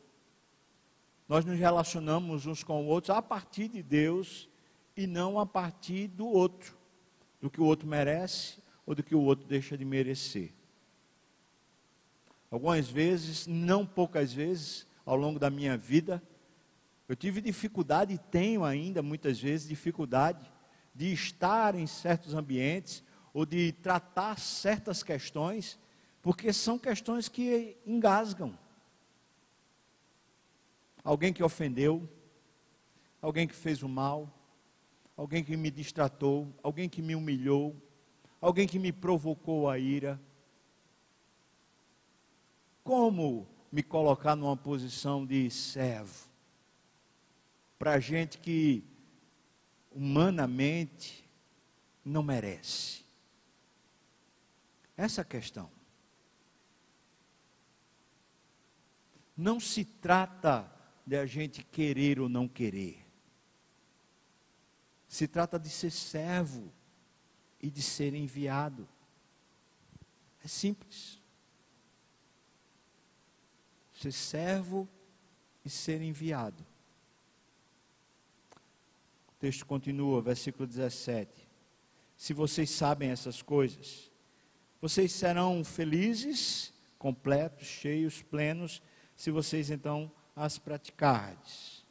Nós 1.30 1.46
nos 1.46 1.60
relacionamos 1.60 2.48
uns 2.48 2.64
com 2.64 2.82
os 2.82 2.92
outros 2.92 3.16
a 3.16 3.22
partir 3.22 3.68
de 3.68 3.84
Deus 3.84 4.50
e 4.98 5.06
não 5.06 5.40
a 5.40 5.46
partir 5.46 6.08
do 6.08 6.26
outro, 6.28 6.76
do 7.40 7.52
que 7.52 7.62
o 7.62 7.66
outro 7.66 7.88
merece 7.88 8.58
ou 8.84 8.96
do 8.96 9.04
que 9.04 9.14
o 9.14 9.22
outro 9.22 9.48
deixa 9.48 9.78
de 9.78 9.86
merecer. 9.86 10.52
Algumas 12.50 12.90
vezes, 12.90 13.46
não 13.46 13.86
poucas 13.86 14.34
vezes, 14.34 14.88
ao 15.06 15.16
longo 15.16 15.38
da 15.38 15.52
minha 15.52 15.78
vida, 15.78 16.22
eu 17.08 17.16
tive 17.16 17.42
dificuldade 17.42 18.16
e 18.16 18.18
tenho 18.18 18.66
ainda 18.66 19.04
muitas 19.04 19.40
vezes 19.40 19.70
dificuldade 19.70 20.52
de 20.96 21.14
estar 21.14 21.76
em 21.76 21.86
certos 21.86 22.34
ambientes 22.34 23.04
ou 23.32 23.46
de 23.46 23.72
tratar 23.72 24.40
certas 24.40 25.04
questões, 25.04 25.78
porque 26.24 26.52
são 26.52 26.80
questões 26.80 27.30
que 27.30 27.78
engasgam. 27.86 28.58
Alguém 31.04 31.32
que 31.32 31.44
ofendeu, 31.44 32.08
alguém 33.22 33.48
que 33.48 33.56
fez 33.56 33.84
o 33.84 33.90
mal, 33.90 34.34
alguém 35.16 35.44
que 35.44 35.56
me 35.58 35.70
distratou, 35.70 36.54
alguém 36.64 36.88
que 36.88 37.02
me 37.02 37.16
humilhou, 37.16 37.76
alguém 38.40 38.68
que 38.68 38.80
me 38.80 38.92
provocou 38.92 39.70
a 39.70 39.78
ira. 39.78 40.20
Como 42.84 43.48
me 43.72 43.84
colocar 43.84 44.36
numa 44.36 44.58
posição 44.58 45.26
de 45.26 45.50
servo? 45.50 46.28
Para 47.78 48.00
gente 48.00 48.38
que 48.38 48.84
humanamente 49.92 51.30
não 52.04 52.24
merece. 52.24 53.04
Essa 54.98 55.22
é 55.22 55.24
questão. 55.24 55.70
Não 59.36 59.60
se 59.60 59.86
trata 59.86 60.79
de 61.10 61.18
a 61.18 61.26
gente 61.26 61.64
querer 61.64 62.20
ou 62.20 62.30
não 62.30 62.48
querer. 62.48 63.04
Se 65.08 65.28
trata 65.28 65.58
de 65.58 65.68
ser 65.68 65.90
servo 65.90 66.72
e 67.60 67.68
de 67.68 67.82
ser 67.82 68.14
enviado. 68.14 68.88
É 70.46 70.48
simples. 70.48 71.20
Ser 73.92 74.12
servo 74.12 74.88
e 75.66 75.70
ser 75.70 76.00
enviado. 76.00 76.64
O 79.30 79.40
texto 79.40 79.66
continua, 79.66 80.22
versículo 80.22 80.68
17. 80.68 81.50
Se 82.16 82.36
vocês 82.36 82.70
sabem 82.70 83.10
essas 83.10 83.42
coisas, 83.42 84.12
vocês 84.80 85.12
serão 85.12 85.64
felizes, 85.64 86.72
completos, 87.00 87.66
cheios, 87.66 88.22
plenos, 88.22 88.80
se 89.16 89.32
vocês 89.32 89.72
então 89.72 90.12
as 90.40 90.58
praticardes. 90.58 91.86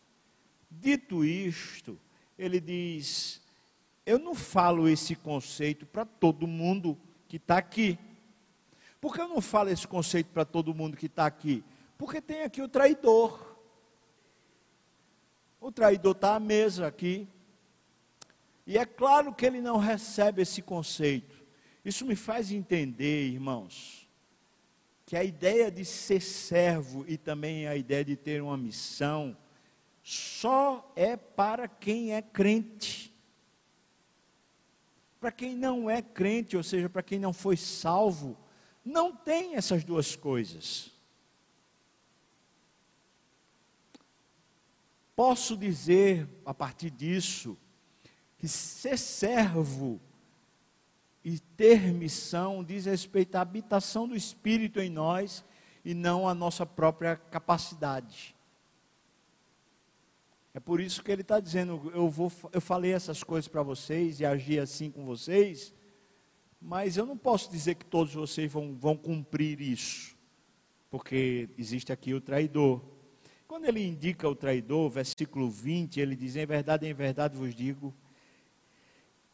Dito 0.71 1.23
isto, 1.23 1.99
ele 2.39 2.59
diz: 2.59 3.43
Eu 4.07 4.19
não 4.19 4.35
falo 4.35 4.89
esse 4.89 5.15
conceito 5.15 5.85
para 5.85 6.07
todo 6.07 6.47
mundo 6.47 6.99
que 7.29 7.37
está 7.37 7.59
aqui. 7.59 7.99
Por 9.01 9.15
que 9.15 9.21
eu 9.21 9.29
não 9.29 9.41
falo 9.41 9.69
esse 9.69 9.87
conceito 9.87 10.31
para 10.31 10.47
todo 10.47 10.75
mundo 10.75 10.97
que 10.97 11.07
está 11.07 11.27
aqui? 11.27 11.63
Porque 11.99 12.21
tem 12.21 12.43
aqui 12.43 12.63
o 12.63 12.69
traidor. 12.69 13.57
O 15.61 15.71
traidor 15.71 16.13
está 16.13 16.35
à 16.35 16.41
mesa 16.41 16.87
aqui. 16.87 17.29
E 18.67 18.79
é 18.79 18.87
claro 18.87 19.35
que 19.35 19.45
ele 19.45 19.61
não 19.61 19.77
recebe 19.77 20.43
esse 20.43 20.63
conceito. 20.63 21.45
Isso 21.85 22.05
me 22.07 22.17
faz 22.17 22.51
entender, 22.51 23.29
irmãos, 23.29 24.08
que 25.09 25.17
a 25.17 25.25
ideia 25.25 25.71
de 25.71 25.87
ser 25.87 26.21
servo 26.21 27.03
e 27.09 27.17
também 27.17 27.67
a 27.67 27.75
ideia 27.75 28.05
de 28.05 28.15
ter 28.15 28.43
uma 28.43 28.59
missão 28.59 29.35
só 30.03 30.93
é 30.95 31.17
para 31.17 31.67
quem 31.67 32.13
é 32.13 32.21
crente. 32.21 33.11
Para 35.19 35.33
quem 35.33 35.57
não 35.57 35.89
é 35.89 36.03
crente, 36.03 36.59
ou 36.59 36.63
seja, 36.63 36.91
para 36.91 37.03
quem 37.03 37.19
não 37.19 37.33
foi 37.33 37.57
salvo, 37.57 38.37
não 38.85 39.17
tem 39.17 39.55
essas 39.55 39.83
duas 39.83 40.15
coisas. 40.15 40.93
Posso 45.17 45.57
dizer, 45.57 46.29
a 46.45 46.53
partir 46.53 46.91
disso, 46.91 47.57
que 48.37 48.47
ser 48.47 48.99
servo 48.99 49.99
e 51.29 51.39
ter 51.39 51.93
missão 51.93 52.65
diz 52.65 52.87
respeito 52.87 53.37
à 53.37 53.43
habitação 53.43 54.09
do 54.09 54.17
Espírito 54.17 54.81
em 54.81 54.89
nós 54.89 55.45
e 55.85 55.93
não 55.93 56.27
à 56.27 56.35
nossa 56.35 56.65
própria 56.65 57.17
capacidade. 57.17 58.35
É 60.55 60.61
por 60.61 60.81
isso 60.81 61.05
que 61.05 61.13
ele 61.13 61.21
está 61.21 61.39
dizendo: 61.39 61.93
eu, 61.95 62.09
vou, 62.09 62.33
eu 62.51 62.63
falei 62.63 62.95
essas 62.95 63.23
coisas 63.23 63.47
para 63.47 63.63
vocês 63.63 64.21
e 64.21 64.25
agi 64.25 64.59
assim 64.59 64.91
com 64.91 65.05
vocês, 65.05 65.75
mas 66.59 66.97
eu 66.97 67.05
não 67.05 67.17
posso 67.17 67.51
dizer 67.51 67.75
que 67.75 67.85
todos 67.85 68.15
vocês 68.15 68.51
vão, 68.51 68.75
vão 68.75 68.97
cumprir 68.97 69.61
isso, 69.61 70.17
porque 70.91 71.51
existe 71.59 71.93
aqui 71.93 72.15
o 72.15 72.23
traidor. 72.23 72.81
Quando 73.47 73.67
ele 73.67 73.87
indica 73.87 74.27
o 74.27 74.35
traidor, 74.35 74.89
versículo 74.89 75.51
20, 75.51 76.01
ele 76.01 76.17
diz: 76.17 76.37
Em 76.37 76.47
verdade, 76.47 76.87
em 76.87 76.95
verdade 76.95 77.37
vos 77.37 77.55
digo 77.55 77.95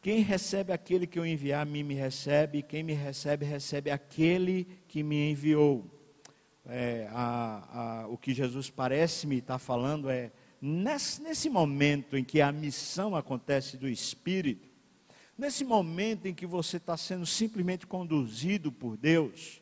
quem 0.05 0.19
recebe 0.19 0.71
aquele 0.71 1.07
que 1.07 1.17
eu 1.17 1.25
enviar, 1.25 1.63
a 1.63 1.65
mim 1.65 1.81
me 1.81 1.95
recebe, 1.95 2.61
quem 2.61 2.83
me 2.83 2.93
recebe, 2.93 3.43
recebe 3.43 3.89
aquele 3.89 4.65
que 4.87 5.01
me 5.01 5.31
enviou. 5.31 5.83
É, 6.63 7.07
a, 7.09 8.03
a, 8.03 8.07
o 8.09 8.15
que 8.15 8.31
Jesus 8.31 8.69
parece 8.69 9.25
me 9.25 9.39
estar 9.39 9.57
falando 9.57 10.07
é, 10.07 10.31
nesse, 10.61 11.23
nesse 11.23 11.49
momento 11.49 12.15
em 12.15 12.23
que 12.23 12.39
a 12.39 12.51
missão 12.51 13.15
acontece 13.15 13.77
do 13.77 13.89
Espírito, 13.89 14.69
nesse 15.35 15.65
momento 15.65 16.27
em 16.27 16.35
que 16.35 16.45
você 16.45 16.77
está 16.77 16.95
sendo 16.95 17.25
simplesmente 17.25 17.87
conduzido 17.87 18.71
por 18.71 18.97
Deus, 18.97 19.59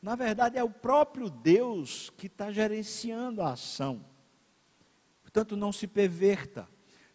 na 0.00 0.16
verdade 0.16 0.56
é 0.56 0.64
o 0.64 0.70
próprio 0.70 1.28
Deus 1.28 2.08
que 2.16 2.28
está 2.28 2.50
gerenciando 2.50 3.42
a 3.42 3.52
ação. 3.52 4.06
Portanto, 5.22 5.54
não 5.54 5.70
se 5.70 5.86
perverta. 5.86 6.66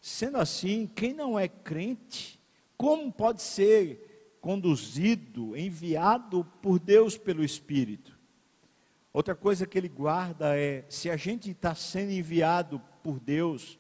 Sendo 0.08 0.38
assim, 0.38 0.88
quem 0.88 1.13
não 1.13 1.38
é 1.38 1.50
crente, 1.50 2.39
como 2.78 3.12
pode 3.12 3.41
ser 3.41 4.38
conduzido, 4.39 5.54
enviado 5.58 6.46
por 6.62 6.80
Deus 6.80 7.17
pelo 7.17 7.43
Espírito? 7.43 8.17
Outra 9.12 9.36
coisa 9.36 9.67
que 9.67 9.78
ele 9.78 9.89
guarda 9.89 10.58
é: 10.58 10.86
se 10.88 11.10
a 11.10 11.17
gente 11.17 11.52
está 11.52 11.76
sendo 11.76 12.13
enviado 12.13 12.82
por 13.04 13.20
Deus 13.20 13.78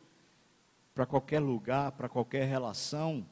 para 0.93 1.05
qualquer 1.05 1.39
lugar, 1.39 1.93
para 1.93 2.09
qualquer 2.09 2.45
relação, 2.45 3.25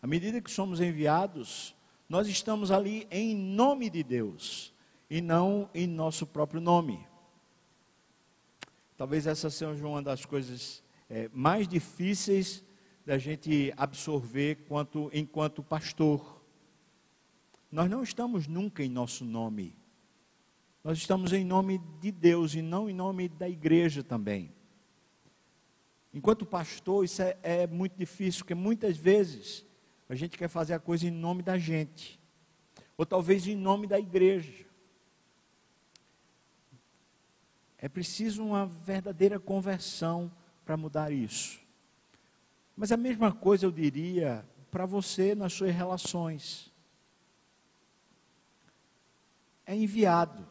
à 0.00 0.06
medida 0.06 0.40
que 0.40 0.52
somos 0.52 0.80
enviados, 0.80 1.74
nós 2.08 2.28
estamos 2.28 2.70
ali 2.70 3.08
em 3.10 3.34
nome 3.34 3.90
de 3.90 4.04
Deus 4.04 4.72
e 5.10 5.20
não 5.20 5.68
em 5.74 5.88
nosso 5.88 6.28
próprio 6.28 6.60
nome. 6.60 7.04
Talvez 8.96 9.26
essa 9.26 9.50
seja 9.50 9.84
uma 9.84 10.00
das 10.00 10.24
coisas 10.24 10.83
é, 11.08 11.28
mais 11.32 11.68
difíceis 11.68 12.64
da 13.04 13.18
gente 13.18 13.72
absorver 13.76 14.64
quanto, 14.66 15.10
enquanto 15.12 15.62
pastor. 15.62 16.42
Nós 17.70 17.90
não 17.90 18.02
estamos 18.02 18.46
nunca 18.46 18.82
em 18.82 18.88
nosso 18.88 19.24
nome. 19.24 19.76
Nós 20.82 20.98
estamos 20.98 21.32
em 21.32 21.44
nome 21.44 21.78
de 22.00 22.10
Deus 22.10 22.54
e 22.54 22.62
não 22.62 22.88
em 22.88 22.94
nome 22.94 23.28
da 23.28 23.48
igreja 23.48 24.02
também. 24.02 24.52
Enquanto 26.12 26.46
pastor, 26.46 27.04
isso 27.04 27.20
é, 27.22 27.36
é 27.42 27.66
muito 27.66 27.96
difícil, 27.96 28.40
porque 28.40 28.54
muitas 28.54 28.96
vezes 28.96 29.66
a 30.08 30.14
gente 30.14 30.38
quer 30.38 30.48
fazer 30.48 30.74
a 30.74 30.78
coisa 30.78 31.06
em 31.06 31.10
nome 31.10 31.42
da 31.42 31.58
gente, 31.58 32.20
ou 32.96 33.04
talvez 33.04 33.46
em 33.48 33.56
nome 33.56 33.86
da 33.86 33.98
igreja. 33.98 34.64
É 37.76 37.88
preciso 37.88 38.44
uma 38.44 38.66
verdadeira 38.66 39.40
conversão 39.40 40.30
para 40.64 40.76
mudar 40.76 41.12
isso. 41.12 41.60
Mas 42.76 42.90
a 42.90 42.96
mesma 42.96 43.32
coisa 43.32 43.66
eu 43.66 43.70
diria 43.70 44.44
para 44.70 44.86
você 44.86 45.34
nas 45.34 45.52
suas 45.52 45.74
relações. 45.74 46.72
É 49.66 49.74
enviado. 49.74 50.46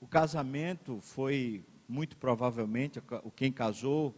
O 0.00 0.06
casamento 0.06 1.00
foi, 1.00 1.64
muito 1.88 2.16
provavelmente, 2.16 3.02
quem 3.36 3.52
casou, 3.52 4.14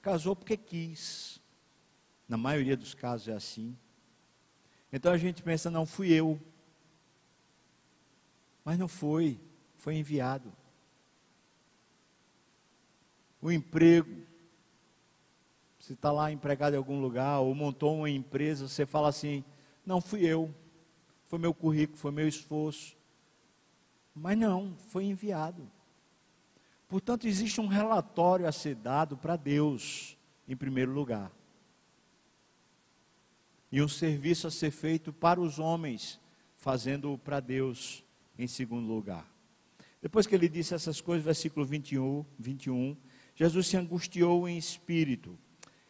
casou 0.00 0.34
porque 0.34 0.56
quis. 0.56 1.40
Na 2.28 2.36
maioria 2.36 2.76
dos 2.76 2.94
casos 2.94 3.28
é 3.28 3.32
assim. 3.32 3.76
Então 4.92 5.12
a 5.12 5.18
gente 5.18 5.42
pensa, 5.42 5.70
não 5.70 5.86
fui 5.86 6.12
eu. 6.12 6.40
Mas 8.64 8.78
não 8.78 8.88
foi, 8.88 9.40
foi 9.76 9.96
enviado. 9.96 10.52
O 13.42 13.50
emprego, 13.50 14.22
você 15.76 15.94
está 15.94 16.12
lá 16.12 16.30
empregado 16.30 16.74
em 16.74 16.76
algum 16.76 17.00
lugar, 17.00 17.40
ou 17.40 17.52
montou 17.56 17.96
uma 17.96 18.08
empresa, 18.08 18.68
você 18.68 18.86
fala 18.86 19.08
assim: 19.08 19.44
não 19.84 20.00
fui 20.00 20.24
eu, 20.24 20.54
foi 21.26 21.40
meu 21.40 21.52
currículo, 21.52 21.98
foi 21.98 22.12
meu 22.12 22.28
esforço. 22.28 22.96
Mas 24.14 24.38
não, 24.38 24.76
foi 24.76 25.06
enviado. 25.06 25.68
Portanto, 26.86 27.26
existe 27.26 27.60
um 27.60 27.66
relatório 27.66 28.46
a 28.46 28.52
ser 28.52 28.76
dado 28.76 29.16
para 29.16 29.34
Deus, 29.34 30.16
em 30.46 30.54
primeiro 30.54 30.92
lugar. 30.92 31.32
E 33.72 33.82
um 33.82 33.88
serviço 33.88 34.46
a 34.46 34.50
ser 34.50 34.70
feito 34.70 35.12
para 35.12 35.40
os 35.40 35.58
homens, 35.58 36.20
fazendo-o 36.58 37.18
para 37.18 37.40
Deus, 37.40 38.04
em 38.38 38.46
segundo 38.46 38.86
lugar. 38.86 39.26
Depois 40.00 40.26
que 40.26 40.34
ele 40.34 40.48
disse 40.48 40.74
essas 40.74 41.00
coisas, 41.00 41.24
versículo 41.24 41.64
21, 41.64 42.24
21, 42.38 42.96
Jesus 43.34 43.66
se 43.66 43.76
angustiou 43.76 44.48
em 44.48 44.56
espírito 44.56 45.38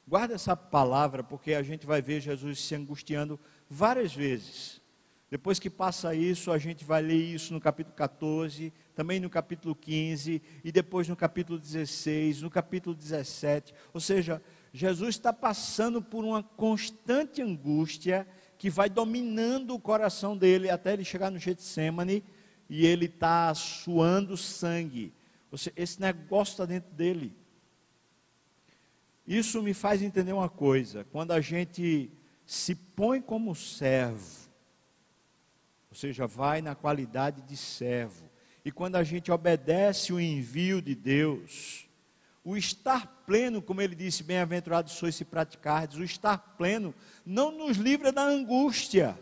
Guarda 0.07 0.35
essa 0.35 0.57
palavra, 0.57 1.22
porque 1.22 1.55
a 1.55 1.62
gente 1.62 1.87
vai 1.87 2.02
ver 2.02 2.20
Jesus 2.20 2.61
se 2.61 2.74
angustiando 2.74 3.38
várias 3.68 4.14
vezes. 4.14 4.81
Depois 5.31 5.59
que 5.59 5.70
passa 5.70 6.14
isso, 6.14 6.50
a 6.50 6.59
gente 6.59 6.85
vai 6.85 7.00
ler 7.00 7.14
isso 7.16 7.55
no 7.55 7.61
capítulo 7.61 7.94
14, 7.96 8.72
também 8.94 9.18
no 9.18 9.31
capítulo 9.31 9.74
15, 9.74 10.42
e 10.62 10.72
depois 10.72 11.09
no 11.09 11.16
capítulo 11.16 11.59
16, 11.59 12.42
no 12.42 12.50
capítulo 12.50 12.94
17. 12.94 13.72
Ou 13.94 14.00
seja, 14.00 14.42
Jesus 14.72 15.14
está 15.14 15.33
passando 15.33 16.02
por 16.02 16.24
uma 16.24 16.42
constante 16.42 17.40
angústia 17.40 18.26
que 18.59 18.68
vai 18.68 18.90
dominando 18.90 19.74
o 19.74 19.81
coração 19.81 20.37
dele 20.37 20.68
até 20.68 20.92
ele 20.92 21.05
chegar 21.05 21.31
no 21.31 21.38
Getsemane 21.38 22.22
e 22.68 22.85
ele 22.85 23.07
está 23.07 23.55
suando 23.55 24.37
sangue. 24.37 25.14
Seja, 25.57 25.73
esse 25.77 26.01
negócio 26.01 26.53
está 26.53 26.65
dentro 26.65 26.93
dele. 26.93 27.37
Isso 29.27 29.62
me 29.62 29.75
faz 29.75 30.03
entender 30.03 30.33
uma 30.33 30.49
coisa: 30.49 31.05
quando 31.12 31.33
a 31.33 31.41
gente 31.41 32.11
se 32.45 32.75
põe 32.75 33.21
como 33.21 33.55
servo, 33.55 34.51
ou 35.91 35.97
seja, 35.97 36.27
vai 36.27 36.61
na 36.61 36.75
qualidade 36.75 37.43
de 37.43 37.57
servo, 37.57 38.31
e 38.65 38.73
quando 38.73 38.97
a 38.97 39.03
gente 39.03 39.31
obedece 39.31 40.12
o 40.12 40.21
envio 40.21 40.81
de 40.81 40.95
Deus, 40.95 41.88
o 42.45 42.57
estar 42.57 43.07
pleno, 43.27 43.62
como 43.62 43.81
ele 43.81 43.95
disse, 43.95 44.23
bem-aventurados 44.23 44.93
sois 44.95 45.15
se 45.15 45.25
praticardes, 45.25 45.99
o 45.99 46.05
estar 46.05 46.38
pleno 46.57 46.95
não 47.25 47.53
nos 47.53 47.77
livra 47.77 48.11
da 48.11 48.23
angústia. 48.23 49.19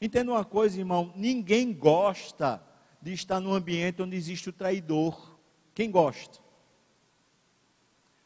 Entenda 0.00 0.30
uma 0.30 0.44
coisa, 0.44 0.78
irmão, 0.78 1.12
ninguém 1.16 1.72
gosta 1.72 2.62
de 3.00 3.12
estar 3.12 3.40
num 3.40 3.54
ambiente 3.54 4.02
onde 4.02 4.16
existe 4.16 4.48
o 4.48 4.52
traidor. 4.52 5.38
Quem 5.74 5.90
gosta? 5.90 6.38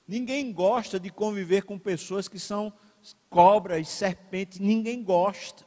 Ninguém 0.06 0.52
gosta 0.52 0.98
de 0.98 1.10
conviver 1.10 1.62
com 1.64 1.78
pessoas 1.78 2.28
que 2.28 2.38
são 2.38 2.72
cobras, 3.30 3.88
serpentes, 3.88 4.58
ninguém 4.58 5.02
gosta. 5.02 5.64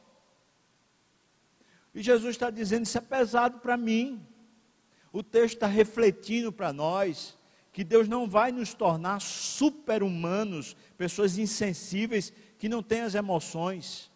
E 1.94 2.02
Jesus 2.02 2.36
está 2.36 2.50
dizendo: 2.50 2.84
Isso 2.84 2.98
é 2.98 3.00
pesado 3.00 3.58
para 3.58 3.76
mim. 3.76 4.24
O 5.12 5.22
texto 5.22 5.54
está 5.54 5.66
refletindo 5.66 6.52
para 6.52 6.72
nós 6.72 7.38
que 7.72 7.84
Deus 7.84 8.08
não 8.08 8.28
vai 8.28 8.52
nos 8.52 8.72
tornar 8.74 9.20
super-humanos, 9.20 10.76
pessoas 10.96 11.38
insensíveis 11.38 12.32
que 12.58 12.68
não 12.68 12.82
têm 12.82 13.02
as 13.02 13.14
emoções. 13.14 14.10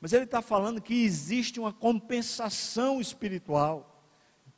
Mas 0.00 0.12
Ele 0.12 0.24
está 0.24 0.42
falando 0.42 0.82
que 0.82 1.04
existe 1.04 1.58
uma 1.58 1.72
compensação 1.72 3.00
espiritual. 3.00 3.93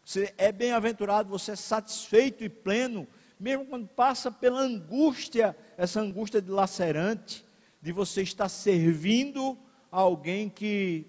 Você 0.06 0.32
é 0.38 0.52
bem-aventurado, 0.52 1.28
você 1.28 1.50
é 1.50 1.56
satisfeito 1.56 2.44
e 2.44 2.48
pleno 2.48 3.08
mesmo 3.40 3.66
quando 3.66 3.88
passa 3.88 4.30
pela 4.30 4.60
angústia, 4.60 5.58
essa 5.76 6.00
angústia 6.00 6.40
dilacerante, 6.40 7.44
de 7.82 7.90
você 7.90 8.22
estar 8.22 8.48
servindo 8.48 9.58
a 9.90 9.98
alguém 9.98 10.48
que 10.48 11.06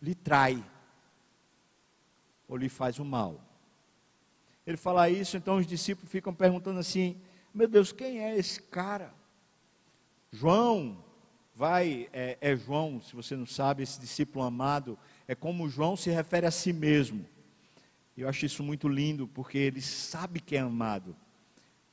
lhe 0.00 0.14
trai 0.14 0.64
ou 2.46 2.56
lhe 2.56 2.68
faz 2.68 3.00
o 3.00 3.04
mal. 3.04 3.42
Ele 4.64 4.76
fala 4.76 5.10
isso, 5.10 5.36
então 5.36 5.56
os 5.56 5.66
discípulos 5.66 6.08
ficam 6.08 6.32
perguntando 6.32 6.78
assim: 6.78 7.20
Meu 7.52 7.66
Deus, 7.66 7.90
quem 7.90 8.20
é 8.20 8.38
esse 8.38 8.62
cara? 8.62 9.12
João, 10.30 11.04
vai, 11.52 12.08
é, 12.12 12.38
é 12.40 12.54
João, 12.54 13.02
se 13.02 13.12
você 13.12 13.34
não 13.34 13.46
sabe, 13.46 13.82
esse 13.82 13.98
discípulo 13.98 14.44
amado, 14.44 14.96
é 15.26 15.34
como 15.34 15.68
João 15.68 15.96
se 15.96 16.10
refere 16.10 16.46
a 16.46 16.50
si 16.52 16.72
mesmo. 16.72 17.26
Eu 18.16 18.28
acho 18.28 18.46
isso 18.46 18.62
muito 18.62 18.88
lindo, 18.88 19.28
porque 19.28 19.58
ele 19.58 19.82
sabe 19.82 20.40
que 20.40 20.56
é 20.56 20.60
amado. 20.60 21.14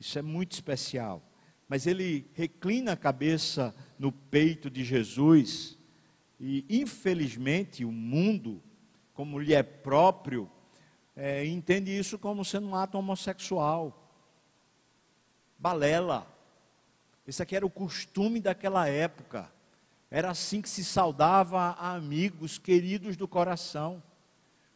Isso 0.00 0.18
é 0.18 0.22
muito 0.22 0.52
especial. 0.52 1.22
Mas 1.68 1.86
ele 1.86 2.26
reclina 2.32 2.92
a 2.92 2.96
cabeça 2.96 3.74
no 3.98 4.10
peito 4.10 4.70
de 4.70 4.84
Jesus 4.84 5.78
e, 6.40 6.64
infelizmente, 6.68 7.84
o 7.84 7.92
mundo, 7.92 8.62
como 9.12 9.38
lhe 9.38 9.54
é 9.54 9.62
próprio, 9.62 10.50
é, 11.14 11.44
entende 11.44 11.96
isso 11.96 12.18
como 12.18 12.44
sendo 12.44 12.68
um 12.68 12.74
ato 12.74 12.98
homossexual. 12.98 14.00
Balela. 15.58 16.26
Esse 17.26 17.42
aqui 17.42 17.54
era 17.54 17.64
o 17.64 17.70
costume 17.70 18.40
daquela 18.40 18.88
época. 18.88 19.50
Era 20.10 20.30
assim 20.30 20.60
que 20.60 20.68
se 20.68 20.84
saudava 20.84 21.58
a 21.58 21.92
amigos 21.94 22.58
queridos 22.58 23.16
do 23.16 23.28
coração. 23.28 24.02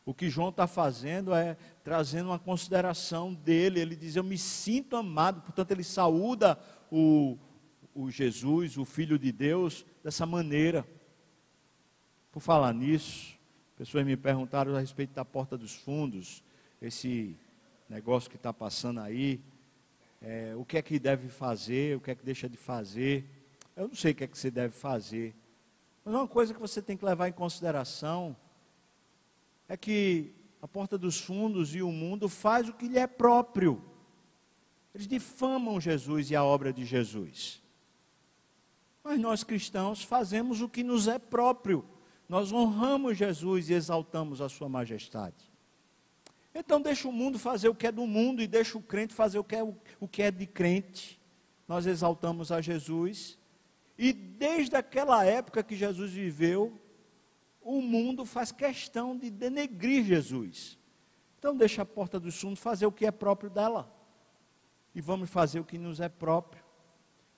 O 0.08 0.14
que 0.14 0.30
João 0.30 0.48
está 0.48 0.66
fazendo 0.66 1.34
é 1.34 1.54
trazendo 1.84 2.30
uma 2.30 2.38
consideração 2.38 3.34
dele. 3.34 3.78
Ele 3.78 3.94
diz: 3.94 4.16
Eu 4.16 4.24
me 4.24 4.38
sinto 4.38 4.96
amado. 4.96 5.42
Portanto, 5.42 5.70
ele 5.70 5.84
saúda 5.84 6.58
o, 6.90 7.36
o 7.94 8.10
Jesus, 8.10 8.78
o 8.78 8.86
Filho 8.86 9.18
de 9.18 9.30
Deus, 9.30 9.84
dessa 10.02 10.24
maneira. 10.24 10.88
Por 12.32 12.40
falar 12.40 12.72
nisso, 12.72 13.38
pessoas 13.76 14.06
me 14.06 14.16
perguntaram 14.16 14.74
a 14.74 14.80
respeito 14.80 15.12
da 15.12 15.26
porta 15.26 15.58
dos 15.58 15.74
fundos, 15.74 16.42
esse 16.80 17.36
negócio 17.86 18.30
que 18.30 18.36
está 18.36 18.50
passando 18.50 19.00
aí. 19.00 19.42
É, 20.22 20.54
o 20.56 20.64
que 20.64 20.78
é 20.78 20.82
que 20.82 20.98
deve 20.98 21.28
fazer, 21.28 21.98
o 21.98 22.00
que 22.00 22.12
é 22.12 22.14
que 22.14 22.24
deixa 22.24 22.48
de 22.48 22.56
fazer. 22.56 23.26
Eu 23.76 23.88
não 23.88 23.94
sei 23.94 24.12
o 24.12 24.14
que 24.14 24.24
é 24.24 24.26
que 24.26 24.38
você 24.38 24.50
deve 24.50 24.72
fazer. 24.72 25.36
Mas 26.02 26.14
uma 26.14 26.26
coisa 26.26 26.54
que 26.54 26.60
você 26.60 26.80
tem 26.80 26.96
que 26.96 27.04
levar 27.04 27.28
em 27.28 27.32
consideração 27.32 28.34
é 29.68 29.76
que 29.76 30.32
a 30.60 30.66
porta 30.66 30.96
dos 30.96 31.20
fundos 31.20 31.74
e 31.74 31.82
o 31.82 31.92
mundo 31.92 32.28
faz 32.28 32.68
o 32.68 32.72
que 32.72 32.88
lhe 32.88 32.98
é 32.98 33.06
próprio. 33.06 33.82
Eles 34.94 35.06
difamam 35.06 35.80
Jesus 35.80 36.30
e 36.30 36.36
a 36.36 36.42
obra 36.42 36.72
de 36.72 36.84
Jesus. 36.84 37.62
Mas 39.04 39.20
nós 39.20 39.44
cristãos 39.44 40.02
fazemos 40.02 40.60
o 40.60 40.68
que 40.68 40.82
nos 40.82 41.06
é 41.06 41.18
próprio. 41.18 41.84
Nós 42.28 42.52
honramos 42.52 43.16
Jesus 43.16 43.70
e 43.70 43.74
exaltamos 43.74 44.40
a 44.40 44.48
sua 44.48 44.68
majestade. 44.68 45.48
Então 46.54 46.80
deixa 46.80 47.06
o 47.06 47.12
mundo 47.12 47.38
fazer 47.38 47.68
o 47.68 47.74
que 47.74 47.86
é 47.86 47.92
do 47.92 48.06
mundo 48.06 48.42
e 48.42 48.46
deixa 48.46 48.76
o 48.76 48.82
crente 48.82 49.14
fazer 49.14 49.38
o 49.38 49.44
que 49.44 49.54
é, 49.54 49.62
o 49.62 50.08
que 50.08 50.22
é 50.22 50.30
de 50.30 50.46
crente. 50.46 51.20
Nós 51.68 51.86
exaltamos 51.86 52.50
a 52.50 52.60
Jesus. 52.60 53.38
E 53.96 54.12
desde 54.12 54.74
aquela 54.74 55.24
época 55.24 55.62
que 55.62 55.76
Jesus 55.76 56.12
viveu, 56.12 56.78
o 57.60 57.80
mundo 57.80 58.24
faz 58.24 58.52
questão 58.52 59.16
de 59.16 59.30
denegrir 59.30 60.04
Jesus. 60.04 60.78
Então 61.38 61.56
deixa 61.56 61.82
a 61.82 61.86
porta 61.86 62.18
dos 62.18 62.40
fundos 62.40 62.58
fazer 62.58 62.86
o 62.86 62.92
que 62.92 63.06
é 63.06 63.10
próprio 63.10 63.50
dela. 63.50 63.92
E 64.94 65.00
vamos 65.00 65.30
fazer 65.30 65.60
o 65.60 65.64
que 65.64 65.78
nos 65.78 66.00
é 66.00 66.08
próprio. 66.08 66.64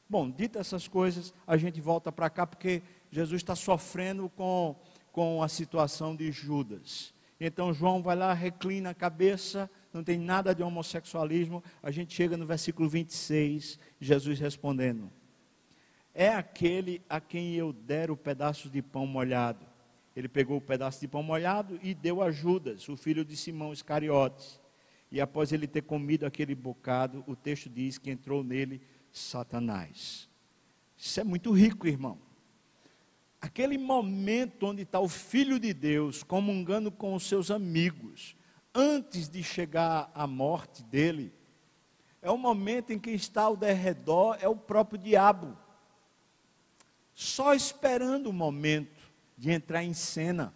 Bom, 0.09 0.31
dito 0.31 0.59
essas 0.59 0.89
coisas, 0.89 1.35
a 1.47 1.57
gente 1.57 1.81
volta 1.81 2.11
para 2.11 2.31
cá 2.31 2.47
porque 2.47 2.83
Jesus 3.11 3.41
está 3.41 3.55
sofrendo 3.55 4.29
com, 4.31 4.77
com 5.13 5.43
a 5.43 5.49
situação 5.49 6.17
de 6.17 6.33
Judas. 6.33 7.15
Então 7.39 7.73
João 7.73 8.03
vai 8.03 8.17
lá, 8.17 8.33
reclina 8.33 8.91
a 8.91 8.95
cabeça 8.95 9.71
não 9.93 10.05
tem 10.05 10.19
nada 10.19 10.55
de 10.55 10.63
homossexualismo. 10.63 11.63
A 11.83 11.91
gente 11.91 12.15
chega 12.15 12.37
no 12.37 12.47
versículo 12.47 12.89
26, 12.89 13.79
Jesus 14.01 14.39
respondendo: 14.39 15.11
É 16.15 16.29
aquele 16.29 17.03
a 17.09 17.21
quem 17.21 17.55
eu 17.55 17.73
der 17.73 18.11
o 18.11 18.17
pedaço 18.17 18.71
de 18.71 18.81
pão 18.81 19.07
molhado. 19.07 19.67
Ele 20.15 20.29
pegou 20.29 20.57
o 20.59 20.61
pedaço 20.61 21.01
de 21.01 21.09
pão 21.09 21.23
molhado 21.23 21.79
e 21.83 21.95
deu 21.95 22.23
a 22.23 22.31
Judas, 22.31 22.89
o 22.89 22.97
filho 22.97 23.25
de 23.25 23.37
Simão 23.37 23.73
Iscariotes. 23.73 24.61
E 25.11 25.21
após 25.21 25.53
ele 25.53 25.67
ter 25.67 25.83
comido 25.83 26.25
aquele 26.25 26.55
bocado, 26.55 27.25
o 27.27 27.35
texto 27.35 27.69
diz 27.69 27.99
que 27.99 28.11
entrou 28.11 28.45
nele 28.45 28.81
Satanás. 29.13 30.29
Isso 30.97 31.21
é 31.21 31.25
muito 31.25 31.53
rico, 31.53 31.87
irmão. 31.87 32.19
Aquele 33.41 33.79
momento 33.79 34.67
onde 34.67 34.83
está 34.83 35.01
o 35.01 35.09
Filho 35.09 35.59
de 35.59 35.73
Deus 35.73 36.23
comungando 36.23 36.93
com 36.93 37.15
os 37.15 37.25
seus 37.25 37.51
amigos, 37.51 38.37
antes 38.75 39.29
de 39.29 39.43
chegar 39.43 40.11
à 40.15 40.27
morte 40.27 40.83
dele, 40.85 41.33
é 42.21 42.31
o 42.31 42.37
momento 42.37 42.93
em 42.93 42.99
que 42.99 43.11
está 43.11 43.43
ao 43.43 43.57
derredor, 43.57 44.37
é 44.41 44.49
o 44.49 44.55
próprio 44.55 44.99
diabo, 44.99 45.57
só 47.15 47.55
esperando 47.55 48.29
o 48.29 48.33
momento 48.33 49.00
de 49.41 49.51
entrar 49.51 49.83
em 49.83 49.95
cena. 49.95 50.55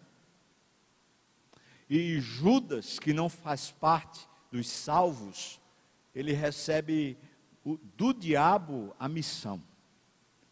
E 1.89 2.21
Judas, 2.21 2.99
que 2.99 3.15
não 3.15 3.31
faz 3.31 3.71
parte 3.71 4.29
dos 4.53 4.69
salvos, 4.69 5.59
ele 6.15 6.35
recebe 6.35 7.17
do 7.97 8.13
diabo 8.13 8.95
a 9.01 9.09
missão. 9.09 9.61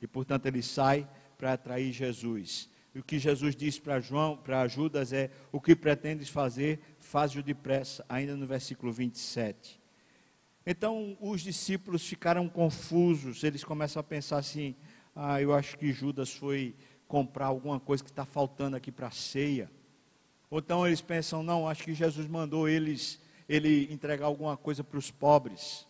E 0.00 0.06
portanto 0.06 0.46
ele 0.46 0.62
sai 0.62 1.06
para 1.36 1.52
atrair 1.52 1.92
Jesus. 1.92 2.70
E 2.94 3.00
o 3.00 3.04
que 3.04 3.18
Jesus 3.18 3.54
diz 3.54 3.78
para 3.78 4.00
João, 4.00 4.38
para 4.38 4.66
Judas 4.66 5.12
é: 5.12 5.30
o 5.52 5.60
que 5.60 5.76
pretendes 5.76 6.30
fazer, 6.30 6.80
faz-o 6.98 7.42
depressa, 7.42 8.02
ainda 8.08 8.34
no 8.34 8.46
versículo 8.46 8.90
27. 8.90 9.78
Então 10.64 11.18
os 11.20 11.42
discípulos 11.42 12.06
ficaram 12.06 12.48
confusos, 12.48 13.44
eles 13.44 13.62
começam 13.62 14.00
a 14.00 14.02
pensar 14.02 14.38
assim: 14.38 14.74
ah, 15.14 15.40
eu 15.40 15.52
acho 15.52 15.76
que 15.76 15.92
Judas 15.92 16.32
foi 16.32 16.74
comprar 17.12 17.48
alguma 17.48 17.78
coisa 17.78 18.02
que 18.02 18.08
está 18.08 18.24
faltando 18.24 18.74
aqui 18.74 18.90
para 18.90 19.08
a 19.08 19.10
ceia. 19.10 19.70
Ou 20.50 20.60
então 20.60 20.86
eles 20.86 21.02
pensam: 21.02 21.42
não, 21.42 21.68
acho 21.68 21.84
que 21.84 21.92
Jesus 21.92 22.26
mandou 22.26 22.66
eles 22.66 23.20
ele 23.46 23.92
entregar 23.92 24.24
alguma 24.24 24.56
coisa 24.56 24.82
para 24.82 24.98
os 24.98 25.10
pobres. 25.10 25.86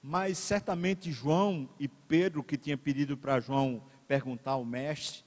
Mas 0.00 0.38
certamente 0.38 1.10
João 1.10 1.68
e 1.80 1.88
Pedro, 1.88 2.44
que 2.44 2.56
tinha 2.56 2.78
pedido 2.78 3.16
para 3.16 3.40
João 3.40 3.82
perguntar 4.06 4.52
ao 4.52 4.64
mestre, 4.64 5.24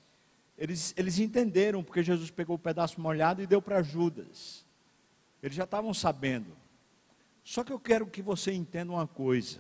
eles, 0.57 0.93
eles 0.95 1.19
entenderam, 1.19 1.83
porque 1.83 2.01
Jesus 2.01 2.31
pegou 2.31 2.55
o 2.55 2.59
pedaço 2.59 3.01
molhado 3.01 3.41
e 3.41 3.47
deu 3.47 3.61
para 3.61 3.83
Judas. 3.83 4.65
Eles 5.43 5.57
já 5.57 5.65
estavam 5.65 5.93
sabendo. 5.93 6.55
Só 7.43 7.65
que 7.65 7.73
eu 7.73 7.79
quero 7.81 8.07
que 8.07 8.21
você 8.21 8.53
entenda 8.53 8.93
uma 8.93 9.07
coisa. 9.07 9.59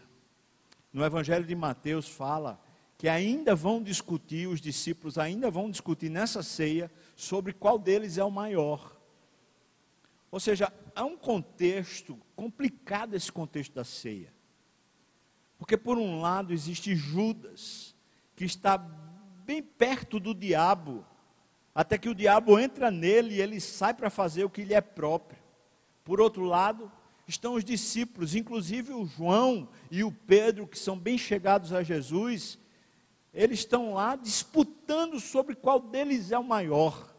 No 0.93 1.03
Evangelho 1.03 1.43
de 1.43 1.55
Mateus 1.55 2.07
fala 2.07 2.57
que 2.99 3.07
ainda 3.07 3.55
vão 3.55 3.81
discutir, 3.81 4.45
os 4.45 4.59
discípulos 4.59 5.17
ainda 5.17 5.49
vão 5.49 5.71
discutir 5.71 6.09
nessa 6.09 6.43
ceia 6.43 6.91
sobre 7.15 7.53
qual 7.53 7.79
deles 7.79 8.17
é 8.17 8.23
o 8.25 8.29
maior. 8.29 8.93
Ou 10.29 10.37
seja, 10.37 10.71
há 10.93 11.05
um 11.05 11.15
contexto 11.15 12.19
complicado 12.35 13.13
esse 13.15 13.31
contexto 13.31 13.73
da 13.73 13.85
ceia. 13.85 14.33
Porque 15.57 15.77
por 15.77 15.97
um 15.97 16.19
lado 16.19 16.51
existe 16.51 16.93
Judas, 16.93 17.95
que 18.35 18.43
está 18.43 18.77
bem 18.77 19.63
perto 19.63 20.19
do 20.19 20.35
diabo, 20.35 21.05
até 21.73 21.97
que 21.97 22.09
o 22.09 22.15
diabo 22.15 22.59
entra 22.59 22.91
nele 22.91 23.35
e 23.35 23.41
ele 23.41 23.61
sai 23.61 23.93
para 23.93 24.09
fazer 24.09 24.43
o 24.43 24.49
que 24.49 24.65
lhe 24.65 24.73
é 24.73 24.81
próprio. 24.81 25.39
Por 26.03 26.19
outro 26.19 26.43
lado, 26.43 26.91
estão 27.25 27.53
os 27.53 27.63
discípulos, 27.63 28.35
inclusive 28.35 28.91
o 28.91 29.05
João 29.05 29.69
e 29.89 30.03
o 30.03 30.11
Pedro, 30.11 30.67
que 30.67 30.77
são 30.77 30.99
bem 30.99 31.17
chegados 31.17 31.71
a 31.71 31.81
Jesus, 31.81 32.59
eles 33.33 33.59
estão 33.59 33.93
lá 33.93 34.15
disputando 34.15 35.19
sobre 35.19 35.55
qual 35.55 35.79
deles 35.79 36.31
é 36.31 36.39
o 36.39 36.43
maior. 36.43 37.15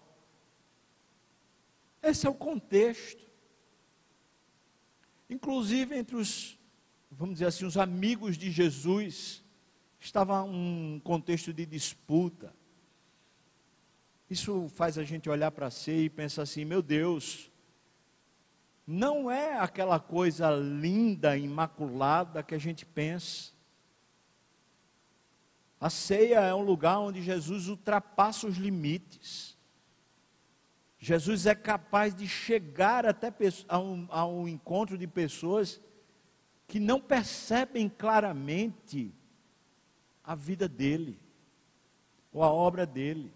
Esse 2.03 2.27
é 2.27 2.31
o 2.31 2.35
contexto. 2.35 3.31
Inclusive 5.29 5.96
entre 5.96 6.16
os, 6.16 6.59
vamos 7.11 7.35
dizer 7.35 7.46
assim, 7.46 7.64
os 7.64 7.77
amigos 7.77 8.37
de 8.37 8.51
Jesus, 8.51 9.44
estava 10.01 10.42
um 10.42 11.01
contexto 11.05 11.53
de 11.53 11.64
disputa. 11.64 12.53
Isso 14.29 14.68
faz 14.70 14.96
a 14.96 15.05
gente 15.05 15.29
olhar 15.29 15.51
para 15.51 15.70
si 15.70 15.92
e 15.92 16.11
pensar 16.11 16.42
assim: 16.42 16.64
meu 16.64 16.83
Deus, 16.83 17.51
não 18.87 19.31
é 19.31 19.59
aquela 19.59 20.01
coisa 20.01 20.51
linda, 20.51 21.37
imaculada 21.37 22.42
que 22.42 22.55
a 22.55 22.59
gente 22.59 22.85
pensa. 22.85 23.53
A 25.81 25.88
ceia 25.88 26.40
é 26.40 26.55
um 26.55 26.62
lugar 26.62 26.99
onde 26.99 27.23
Jesus 27.23 27.66
ultrapassa 27.66 28.47
os 28.47 28.59
limites. 28.59 29.57
Jesus 30.99 31.47
é 31.47 31.55
capaz 31.55 32.14
de 32.14 32.29
chegar 32.29 33.07
até 33.07 33.33
ao, 33.66 34.07
ao 34.11 34.47
encontro 34.47 34.99
de 34.99 35.07
pessoas 35.07 35.81
que 36.69 36.79
não 36.79 37.01
percebem 37.01 37.88
claramente 37.88 39.14
a 40.23 40.35
vida 40.35 40.69
dele, 40.69 41.19
ou 42.31 42.43
a 42.43 42.53
obra 42.53 42.85
dele. 42.85 43.33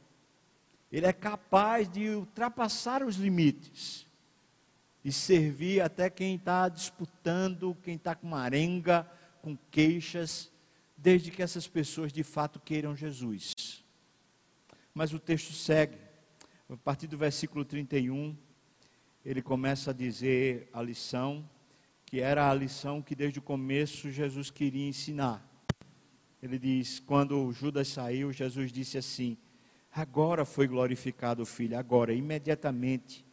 Ele 0.92 1.06
é 1.06 1.12
capaz 1.12 1.88
de 1.88 2.10
ultrapassar 2.10 3.02
os 3.02 3.16
limites 3.16 4.06
e 5.02 5.10
servir 5.10 5.80
até 5.80 6.08
quem 6.10 6.36
está 6.36 6.68
disputando, 6.68 7.76
quem 7.82 7.96
está 7.96 8.14
com 8.14 8.34
arenga, 8.36 9.10
com 9.40 9.56
queixas, 9.70 10.52
desde 11.04 11.30
que 11.30 11.42
essas 11.42 11.68
pessoas 11.68 12.10
de 12.10 12.22
fato 12.22 12.58
queiram 12.58 12.96
Jesus. 12.96 13.52
Mas 14.94 15.12
o 15.12 15.18
texto 15.18 15.52
segue, 15.52 15.98
a 16.66 16.78
partir 16.78 17.06
do 17.06 17.18
versículo 17.18 17.62
31, 17.62 18.34
ele 19.22 19.42
começa 19.42 19.90
a 19.90 19.94
dizer 19.94 20.66
a 20.72 20.80
lição, 20.80 21.46
que 22.06 22.20
era 22.20 22.50
a 22.50 22.54
lição 22.54 23.02
que 23.02 23.14
desde 23.14 23.38
o 23.38 23.42
começo 23.42 24.10
Jesus 24.10 24.50
queria 24.50 24.88
ensinar. 24.88 25.46
Ele 26.42 26.58
diz: 26.58 27.00
quando 27.00 27.52
Judas 27.52 27.88
saiu, 27.88 28.32
Jesus 28.32 28.72
disse 28.72 28.96
assim: 28.96 29.36
Agora 29.92 30.46
foi 30.46 30.66
glorificado 30.66 31.42
o 31.42 31.46
filho, 31.46 31.78
agora, 31.78 32.14
imediatamente. 32.14 33.26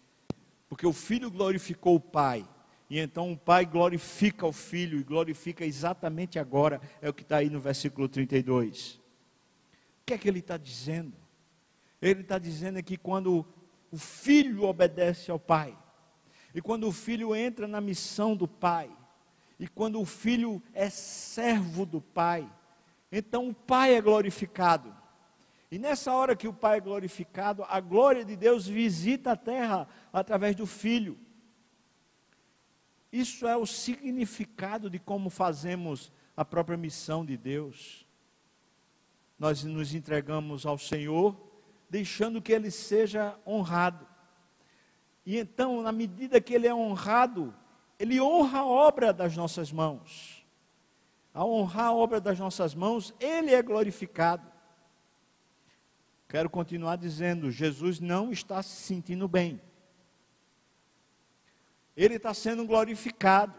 Porque 0.67 0.85
o 0.85 0.91
filho 0.91 1.31
glorificou 1.31 1.95
o 1.95 2.01
pai. 2.01 2.45
E 2.91 2.99
então 2.99 3.31
o 3.31 3.37
pai 3.37 3.65
glorifica 3.65 4.45
o 4.45 4.51
filho 4.51 4.99
e 4.99 5.03
glorifica 5.03 5.65
exatamente 5.65 6.37
agora. 6.37 6.81
É 7.01 7.07
o 7.07 7.13
que 7.13 7.21
está 7.21 7.37
aí 7.37 7.49
no 7.49 7.57
versículo 7.57 8.09
32. 8.09 8.95
O 8.95 9.01
que 10.07 10.13
é 10.13 10.17
que 10.17 10.27
ele 10.27 10.39
está 10.39 10.57
dizendo? 10.57 11.13
Ele 12.01 12.19
está 12.19 12.37
dizendo 12.37 12.83
que 12.83 12.97
quando 12.97 13.45
o 13.89 13.97
filho 13.97 14.63
obedece 14.63 15.31
ao 15.31 15.39
pai, 15.39 15.73
e 16.53 16.61
quando 16.61 16.85
o 16.85 16.91
filho 16.91 17.33
entra 17.33 17.65
na 17.65 17.79
missão 17.79 18.35
do 18.35 18.45
pai, 18.45 18.91
e 19.57 19.69
quando 19.69 20.01
o 20.01 20.05
filho 20.05 20.61
é 20.73 20.89
servo 20.89 21.85
do 21.85 22.01
pai, 22.01 22.45
então 23.09 23.47
o 23.47 23.53
Pai 23.53 23.95
é 23.95 24.01
glorificado. 24.01 24.93
E 25.71 25.79
nessa 25.79 26.13
hora 26.13 26.35
que 26.35 26.47
o 26.47 26.53
Pai 26.53 26.79
é 26.79 26.81
glorificado, 26.81 27.63
a 27.69 27.79
glória 27.79 28.25
de 28.25 28.35
Deus 28.35 28.67
visita 28.67 29.31
a 29.31 29.37
terra 29.37 29.87
através 30.11 30.57
do 30.57 30.65
Filho. 30.65 31.17
Isso 33.11 33.47
é 33.47 33.55
o 33.57 33.65
significado 33.65 34.89
de 34.89 34.99
como 34.99 35.29
fazemos 35.29 36.11
a 36.35 36.45
própria 36.45 36.77
missão 36.77 37.25
de 37.25 37.35
Deus. 37.35 38.05
Nós 39.37 39.63
nos 39.63 39.93
entregamos 39.93 40.65
ao 40.65 40.77
Senhor, 40.77 41.35
deixando 41.89 42.41
que 42.41 42.53
Ele 42.53 42.71
seja 42.71 43.37
honrado. 43.45 44.07
E 45.25 45.37
então, 45.37 45.81
na 45.81 45.91
medida 45.91 46.39
que 46.39 46.53
Ele 46.53 46.67
é 46.67 46.73
honrado, 46.73 47.53
Ele 47.99 48.21
honra 48.21 48.59
a 48.59 48.65
obra 48.65 49.11
das 49.11 49.35
nossas 49.35 49.71
mãos 49.71 50.41
a 51.33 51.45
honrar 51.45 51.87
a 51.87 51.93
obra 51.93 52.19
das 52.19 52.37
nossas 52.37 52.75
mãos, 52.75 53.13
Ele 53.19 53.53
é 53.53 53.61
glorificado. 53.61 54.45
Quero 56.27 56.49
continuar 56.49 56.97
dizendo: 56.97 57.51
Jesus 57.51 57.99
não 57.99 58.31
está 58.31 58.61
se 58.61 58.81
sentindo 58.81 59.27
bem. 59.27 59.61
Ele 62.03 62.15
está 62.15 62.33
sendo 62.33 62.65
glorificado. 62.65 63.53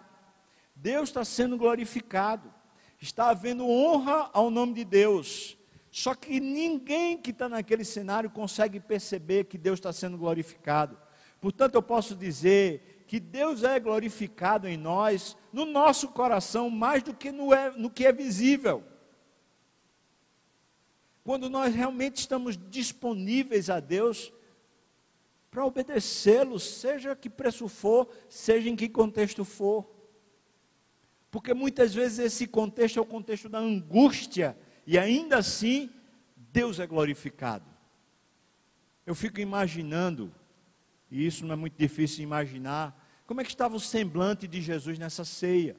Deus 0.75 1.11
está 1.11 1.25
sendo 1.25 1.57
glorificado. 1.57 2.53
Está 3.01 3.31
havendo 3.31 3.69
honra 3.69 4.31
ao 4.33 4.51
nome 4.51 4.75
de 4.75 4.85
Deus. 4.85 5.57
Só 5.93 6.13
que 6.13 6.41
ninguém 6.41 7.17
que 7.17 7.31
está 7.31 7.49
naquele 7.49 7.85
cenário 7.85 8.29
consegue 8.29 8.81
perceber 8.81 9.45
que 9.45 9.57
Deus 9.57 9.79
está 9.79 9.93
sendo 9.93 10.19
glorificado. 10.19 10.99
Portanto, 11.41 11.77
eu 11.77 11.83
posso 11.83 12.17
dizer 12.17 13.05
que 13.07 13.21
Deus 13.21 13.63
é 13.63 13.79
glorificado 13.79 14.67
em 14.67 14.77
nós, 14.77 15.37
no 15.53 15.65
nosso 15.65 16.09
coração, 16.09 16.69
mais 16.69 17.05
do 17.05 17.15
que 17.15 17.31
no, 17.31 17.55
é, 17.55 17.71
no 17.71 17.91
que 17.91 18.07
é 18.07 18.13
visível. 18.13 18.83
Quando 21.23 21.49
nós 21.49 21.73
realmente 21.73 22.17
estamos 22.17 22.59
disponíveis 22.69 23.71
a 23.71 23.79
Deus, 23.79 24.33
para 25.53 25.67
obedecê-lo, 25.67 26.59
seja 26.59 27.15
que 27.15 27.29
preço 27.29 27.69
for, 27.69 28.09
seja 28.27 28.71
em 28.71 28.75
que 28.75 28.88
contexto 28.88 29.45
for. 29.45 29.87
Porque 31.31 31.53
muitas 31.53 31.93
vezes 31.93 32.19
esse 32.21 32.47
contexto 32.47 32.99
é 32.99 33.03
o 33.03 33.07
contexto 33.07 33.51
da 33.51 33.59
angústia, 33.59 34.57
e 34.87 34.99
ainda 34.99 35.37
assim, 35.37 35.91
Deus 36.35 36.81
é 36.81 36.87
glorificado. 36.87 37.67
Eu 39.05 39.15
fico 39.15 39.41
imaginando, 39.41 40.35
e 41.11 41.27
isso 41.27 41.45
não 41.45 41.53
é 41.53 41.57
muito 41.57 41.77
difícil 41.77 42.23
imaginar, 42.25 42.99
como 43.27 43.43
é 43.43 43.45
que 43.45 43.51
estava 43.51 43.77
o 43.77 43.81
semblante 43.81 44.49
de 44.49 44.62
Jesus 44.62 44.99
nessa 44.99 45.23
ceia? 45.23 45.77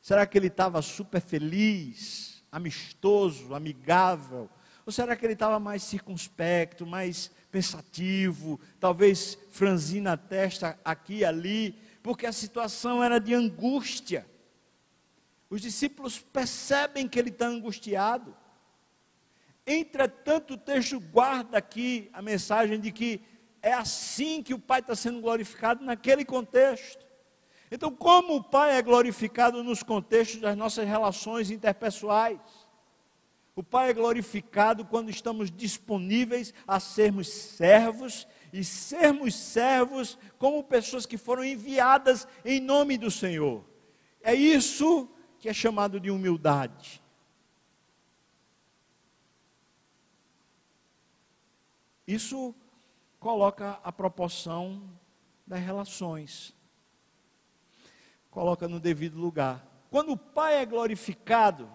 Será 0.00 0.24
que 0.24 0.38
ele 0.38 0.46
estava 0.46 0.80
super 0.82 1.20
feliz, 1.20 2.44
amistoso, 2.52 3.56
amigável? 3.56 4.48
Ou 4.88 4.92
será 4.92 5.14
que 5.14 5.26
ele 5.26 5.34
estava 5.34 5.60
mais 5.60 5.82
circunspecto, 5.82 6.86
mais 6.86 7.30
pensativo, 7.50 8.58
talvez 8.80 9.36
franzindo 9.50 10.08
a 10.08 10.16
testa 10.16 10.80
aqui 10.82 11.16
e 11.16 11.24
ali, 11.26 11.78
porque 12.02 12.24
a 12.24 12.32
situação 12.32 13.04
era 13.04 13.20
de 13.20 13.34
angústia? 13.34 14.26
Os 15.50 15.60
discípulos 15.60 16.18
percebem 16.18 17.06
que 17.06 17.18
ele 17.18 17.28
está 17.28 17.46
angustiado. 17.46 18.34
Entretanto, 19.66 20.54
o 20.54 20.56
texto 20.56 20.98
guarda 20.98 21.58
aqui 21.58 22.08
a 22.10 22.22
mensagem 22.22 22.80
de 22.80 22.90
que 22.90 23.20
é 23.60 23.74
assim 23.74 24.42
que 24.42 24.54
o 24.54 24.58
Pai 24.58 24.80
está 24.80 24.96
sendo 24.96 25.20
glorificado 25.20 25.84
naquele 25.84 26.24
contexto. 26.24 27.04
Então, 27.70 27.94
como 27.94 28.36
o 28.36 28.42
Pai 28.42 28.78
é 28.78 28.80
glorificado 28.80 29.62
nos 29.62 29.82
contextos 29.82 30.40
das 30.40 30.56
nossas 30.56 30.88
relações 30.88 31.50
interpessoais? 31.50 32.40
O 33.58 33.62
Pai 33.64 33.90
é 33.90 33.92
glorificado 33.92 34.84
quando 34.84 35.10
estamos 35.10 35.50
disponíveis 35.50 36.54
a 36.64 36.78
sermos 36.78 37.26
servos 37.26 38.24
e 38.52 38.62
sermos 38.62 39.34
servos 39.34 40.16
como 40.38 40.62
pessoas 40.62 41.04
que 41.04 41.18
foram 41.18 41.42
enviadas 41.44 42.28
em 42.44 42.60
nome 42.60 42.96
do 42.96 43.10
Senhor. 43.10 43.64
É 44.22 44.32
isso 44.32 45.10
que 45.40 45.48
é 45.48 45.52
chamado 45.52 45.98
de 45.98 46.08
humildade. 46.08 47.02
Isso 52.06 52.54
coloca 53.18 53.80
a 53.82 53.90
proporção 53.90 54.88
das 55.44 55.58
relações 55.58 56.54
coloca 58.30 58.68
no 58.68 58.78
devido 58.78 59.18
lugar. 59.18 59.66
Quando 59.90 60.12
o 60.12 60.16
Pai 60.16 60.58
é 60.62 60.64
glorificado, 60.64 61.68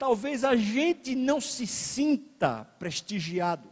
talvez 0.00 0.44
a 0.44 0.56
gente 0.56 1.14
não 1.14 1.42
se 1.42 1.66
sinta 1.66 2.64
prestigiado. 2.78 3.70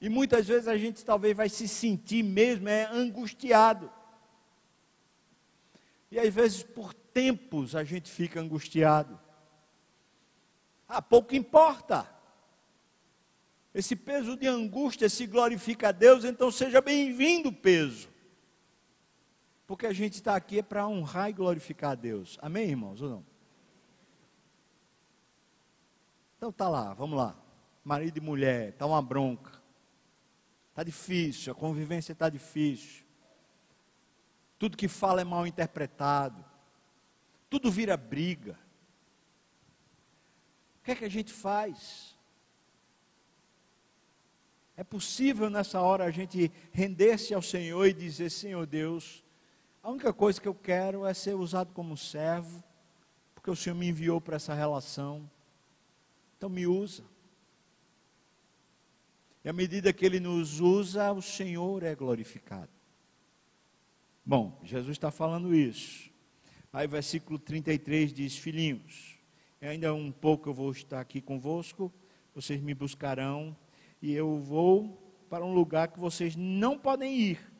E 0.00 0.08
muitas 0.08 0.46
vezes 0.46 0.68
a 0.68 0.78
gente 0.78 1.04
talvez 1.04 1.36
vai 1.36 1.48
se 1.48 1.66
sentir 1.66 2.22
mesmo 2.22 2.68
é 2.68 2.84
angustiado. 2.84 3.90
E 6.08 6.20
às 6.20 6.32
vezes 6.32 6.62
por 6.62 6.94
tempos 6.94 7.74
a 7.74 7.82
gente 7.82 8.08
fica 8.08 8.40
angustiado. 8.40 9.18
Ah, 10.88 11.02
pouco 11.02 11.34
importa. 11.34 12.08
Esse 13.74 13.96
peso 13.96 14.36
de 14.36 14.46
angústia 14.46 15.08
se 15.08 15.26
glorifica 15.26 15.88
a 15.88 15.92
Deus, 15.92 16.24
então 16.24 16.52
seja 16.52 16.80
bem-vindo 16.80 17.52
peso. 17.52 18.08
Porque 19.66 19.84
a 19.84 19.92
gente 19.92 20.14
está 20.14 20.36
aqui 20.36 20.60
é 20.60 20.62
para 20.62 20.86
honrar 20.86 21.28
e 21.28 21.32
glorificar 21.32 21.90
a 21.90 21.96
Deus. 21.96 22.38
Amém, 22.40 22.68
irmãos, 22.70 23.02
ou 23.02 23.10
não? 23.10 23.27
Então 26.38 26.52
tá 26.52 26.68
lá, 26.68 26.94
vamos 26.94 27.18
lá. 27.18 27.36
Marido 27.84 28.18
e 28.18 28.20
mulher, 28.20 28.72
tá 28.74 28.86
uma 28.86 29.02
bronca. 29.02 29.60
Tá 30.72 30.84
difícil, 30.84 31.52
a 31.52 31.56
convivência 31.56 32.12
está 32.12 32.28
difícil. 32.28 33.04
Tudo 34.56 34.76
que 34.76 34.86
fala 34.86 35.20
é 35.20 35.24
mal 35.24 35.48
interpretado. 35.48 36.44
Tudo 37.50 37.72
vira 37.72 37.96
briga. 37.96 38.56
O 40.78 40.84
que 40.84 40.92
é 40.92 40.94
que 40.94 41.04
a 41.04 41.10
gente 41.10 41.32
faz? 41.32 42.16
É 44.76 44.84
possível 44.84 45.50
nessa 45.50 45.80
hora 45.80 46.04
a 46.04 46.10
gente 46.12 46.52
render-se 46.70 47.34
ao 47.34 47.42
Senhor 47.42 47.84
e 47.84 47.92
dizer: 47.92 48.30
Senhor 48.30 48.64
Deus, 48.64 49.24
a 49.82 49.90
única 49.90 50.12
coisa 50.12 50.40
que 50.40 50.46
eu 50.46 50.54
quero 50.54 51.04
é 51.04 51.12
ser 51.12 51.34
usado 51.34 51.72
como 51.72 51.96
servo, 51.96 52.62
porque 53.34 53.50
o 53.50 53.56
Senhor 53.56 53.74
me 53.74 53.88
enviou 53.88 54.20
para 54.20 54.36
essa 54.36 54.54
relação. 54.54 55.28
Então 56.38 56.48
me 56.48 56.66
usa. 56.66 57.04
E 59.44 59.48
à 59.50 59.52
medida 59.52 59.92
que 59.92 60.06
Ele 60.06 60.18
nos 60.18 60.58
usa, 60.58 61.12
o 61.12 61.20
Senhor 61.20 61.82
é 61.82 61.94
glorificado. 61.94 62.70
Bom, 64.24 64.58
Jesus 64.64 64.92
está 64.92 65.10
falando 65.10 65.54
isso. 65.54 66.10
Aí 66.72 66.86
versículo 66.86 67.38
33 67.38 68.10
diz: 68.10 68.38
Filhinhos, 68.38 69.18
ainda 69.60 69.92
um 69.92 70.10
pouco 70.10 70.48
eu 70.48 70.54
vou 70.54 70.72
estar 70.72 71.00
aqui 71.00 71.20
convosco, 71.20 71.92
vocês 72.34 72.62
me 72.62 72.72
buscarão, 72.72 73.54
e 74.00 74.14
eu 74.14 74.38
vou 74.38 74.96
para 75.28 75.44
um 75.44 75.52
lugar 75.52 75.88
que 75.88 76.00
vocês 76.00 76.34
não 76.34 76.78
podem 76.78 77.14
ir 77.14 77.58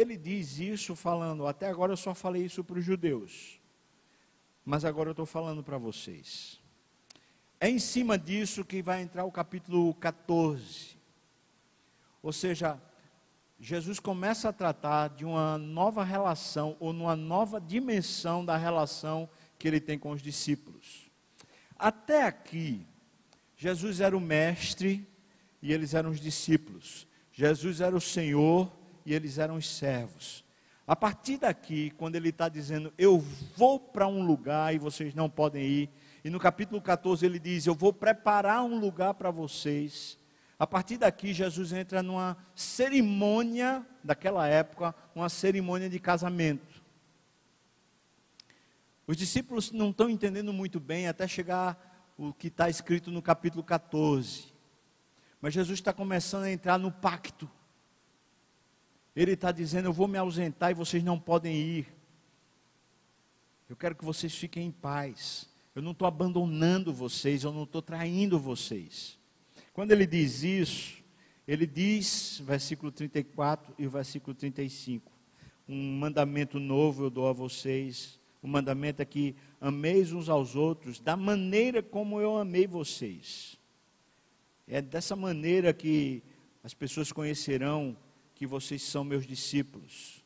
ele 0.00 0.16
diz 0.16 0.58
isso 0.58 0.94
falando, 0.94 1.46
até 1.46 1.66
agora 1.66 1.92
eu 1.92 1.96
só 1.96 2.14
falei 2.14 2.44
isso 2.44 2.62
para 2.62 2.78
os 2.78 2.84
judeus, 2.84 3.60
mas 4.64 4.84
agora 4.84 5.08
eu 5.08 5.12
estou 5.12 5.26
falando 5.26 5.62
para 5.62 5.76
vocês. 5.76 6.60
É 7.60 7.68
em 7.68 7.78
cima 7.78 8.16
disso 8.16 8.64
que 8.64 8.80
vai 8.80 9.02
entrar 9.02 9.24
o 9.24 9.32
capítulo 9.32 9.92
14. 9.94 10.96
Ou 12.22 12.32
seja, 12.32 12.80
Jesus 13.58 13.98
começa 13.98 14.48
a 14.48 14.52
tratar 14.52 15.08
de 15.08 15.24
uma 15.24 15.58
nova 15.58 16.04
relação, 16.04 16.76
ou 16.78 16.92
numa 16.92 17.16
nova 17.16 17.60
dimensão 17.60 18.44
da 18.44 18.56
relação 18.56 19.28
que 19.58 19.66
ele 19.66 19.80
tem 19.80 19.98
com 19.98 20.12
os 20.12 20.22
discípulos. 20.22 21.10
Até 21.76 22.22
aqui, 22.22 22.86
Jesus 23.56 24.00
era 24.00 24.16
o 24.16 24.20
mestre 24.20 25.04
e 25.60 25.72
eles 25.72 25.94
eram 25.94 26.10
os 26.10 26.20
discípulos. 26.20 27.08
Jesus 27.32 27.80
era 27.80 27.96
o 27.96 28.00
Senhor 28.00 28.70
e 29.04 29.12
eles 29.12 29.36
eram 29.36 29.56
os 29.56 29.68
servos. 29.68 30.44
A 30.86 30.94
partir 30.94 31.38
daqui, 31.38 31.90
quando 31.90 32.14
ele 32.14 32.28
está 32.28 32.48
dizendo, 32.48 32.92
eu 32.96 33.18
vou 33.56 33.80
para 33.80 34.06
um 34.06 34.24
lugar 34.24 34.74
e 34.74 34.78
vocês 34.78 35.14
não 35.14 35.28
podem 35.28 35.62
ir, 35.62 35.90
e 36.28 36.30
no 36.30 36.38
capítulo 36.38 36.78
14 36.78 37.24
ele 37.24 37.38
diz, 37.38 37.66
eu 37.66 37.74
vou 37.74 37.90
preparar 37.90 38.62
um 38.62 38.78
lugar 38.78 39.14
para 39.14 39.30
vocês. 39.30 40.18
A 40.58 40.66
partir 40.66 40.98
daqui, 40.98 41.32
Jesus 41.32 41.72
entra 41.72 42.02
numa 42.02 42.36
cerimônia 42.54 43.82
daquela 44.04 44.46
época, 44.46 44.94
uma 45.14 45.30
cerimônia 45.30 45.88
de 45.88 45.98
casamento. 45.98 46.82
Os 49.06 49.16
discípulos 49.16 49.72
não 49.72 49.88
estão 49.88 50.10
entendendo 50.10 50.52
muito 50.52 50.78
bem 50.78 51.08
até 51.08 51.26
chegar 51.26 52.12
o 52.18 52.30
que 52.30 52.48
está 52.48 52.68
escrito 52.68 53.10
no 53.10 53.22
capítulo 53.22 53.64
14. 53.64 54.52
Mas 55.40 55.54
Jesus 55.54 55.78
está 55.78 55.94
começando 55.94 56.42
a 56.42 56.52
entrar 56.52 56.76
no 56.76 56.92
pacto. 56.92 57.50
Ele 59.16 59.32
está 59.32 59.50
dizendo: 59.50 59.86
Eu 59.86 59.94
vou 59.94 60.06
me 60.06 60.18
ausentar 60.18 60.72
e 60.72 60.74
vocês 60.74 61.02
não 61.02 61.18
podem 61.18 61.56
ir. 61.56 61.88
Eu 63.66 63.74
quero 63.74 63.96
que 63.96 64.04
vocês 64.04 64.34
fiquem 64.34 64.66
em 64.66 64.70
paz. 64.70 65.48
Eu 65.78 65.82
não 65.82 65.92
estou 65.92 66.08
abandonando 66.08 66.92
vocês, 66.92 67.44
eu 67.44 67.52
não 67.52 67.62
estou 67.62 67.80
traindo 67.80 68.36
vocês. 68.36 69.16
Quando 69.72 69.92
ele 69.92 70.08
diz 70.08 70.42
isso, 70.42 70.98
ele 71.46 71.68
diz, 71.68 72.42
versículo 72.44 72.90
34 72.90 73.76
e 73.78 73.86
o 73.86 73.90
versículo 73.90 74.34
35, 74.34 75.12
um 75.68 75.96
mandamento 75.96 76.58
novo 76.58 77.04
eu 77.04 77.10
dou 77.10 77.28
a 77.28 77.32
vocês. 77.32 78.18
O 78.42 78.48
mandamento 78.48 79.02
é 79.02 79.04
que 79.04 79.36
ameis 79.60 80.12
uns 80.12 80.28
aos 80.28 80.56
outros 80.56 80.98
da 80.98 81.16
maneira 81.16 81.80
como 81.80 82.20
eu 82.20 82.36
amei 82.36 82.66
vocês. 82.66 83.56
É 84.66 84.82
dessa 84.82 85.14
maneira 85.14 85.72
que 85.72 86.24
as 86.64 86.74
pessoas 86.74 87.12
conhecerão 87.12 87.96
que 88.34 88.48
vocês 88.48 88.82
são 88.82 89.04
meus 89.04 89.24
discípulos, 89.24 90.24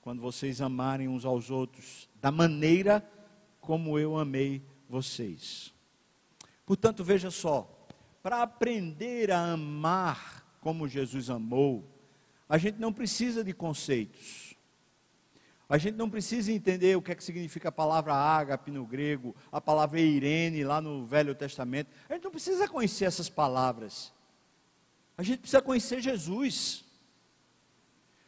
quando 0.00 0.22
vocês 0.22 0.60
amarem 0.60 1.08
uns 1.08 1.24
aos 1.24 1.50
outros, 1.50 2.08
da 2.20 2.30
maneira 2.30 3.04
como 3.60 3.98
eu 3.98 4.16
amei 4.16 4.62
vocês. 4.88 5.72
Portanto, 6.64 7.04
veja 7.04 7.30
só, 7.30 7.70
para 8.22 8.42
aprender 8.42 9.30
a 9.30 9.52
amar 9.52 10.44
como 10.60 10.88
Jesus 10.88 11.30
amou, 11.30 11.84
a 12.48 12.58
gente 12.58 12.78
não 12.78 12.92
precisa 12.92 13.44
de 13.44 13.52
conceitos. 13.52 14.56
A 15.68 15.78
gente 15.78 15.96
não 15.96 16.08
precisa 16.08 16.52
entender 16.52 16.96
o 16.96 17.02
que 17.02 17.10
é 17.10 17.14
que 17.14 17.24
significa 17.24 17.70
a 17.70 17.72
palavra 17.72 18.14
ágape 18.14 18.70
no 18.70 18.86
grego, 18.86 19.34
a 19.50 19.60
palavra 19.60 20.00
eirene 20.00 20.62
lá 20.62 20.80
no 20.80 21.04
Velho 21.04 21.34
Testamento. 21.34 21.90
A 22.08 22.14
gente 22.14 22.22
não 22.22 22.30
precisa 22.30 22.68
conhecer 22.68 23.04
essas 23.04 23.28
palavras. 23.28 24.12
A 25.18 25.24
gente 25.24 25.40
precisa 25.40 25.60
conhecer 25.60 26.00
Jesus. 26.00 26.84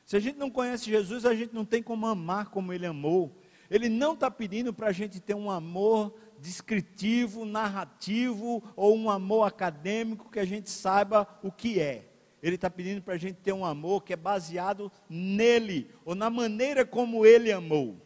Se 0.05 0.17
a 0.17 0.21
gente 0.21 0.37
não 0.37 0.51
conhece 0.51 0.87
Jesus, 0.87 1.25
a 1.25 1.35
gente 1.35 1.55
não 1.55 1.65
tem 1.65 1.83
como 1.83 2.07
amar 2.07 2.47
como 2.51 2.73
Ele 2.73 2.87
amou. 2.87 3.37
Ele 3.71 3.89
não 3.89 4.15
está 4.15 4.31
pedindo 4.31 4.73
para 4.73 4.89
a 4.89 4.93
gente 4.93 5.21
ter 5.21 5.35
um 5.35 5.51
amor 5.51 6.19
descritivo, 6.41 7.45
narrativo 7.45 8.63
ou 8.77 8.97
um 8.97 9.11
amor 9.11 9.45
acadêmico 9.45 10.31
que 10.31 10.39
a 10.39 10.45
gente 10.45 10.71
saiba 10.71 11.29
o 11.43 11.51
que 11.51 11.81
é. 11.81 12.09
Ele 12.43 12.55
está 12.55 12.71
pedindo 12.71 13.03
para 13.03 13.15
a 13.15 13.19
gente 13.19 13.37
ter 13.37 13.53
um 13.53 13.65
amor 13.65 14.05
que 14.05 14.13
é 14.13 14.17
baseado 14.17 14.91
nele, 15.09 15.91
ou 16.05 16.15
na 16.15 16.31
maneira 16.31 16.87
como 16.87 17.27
ele 17.27 17.51
amou. 17.51 18.01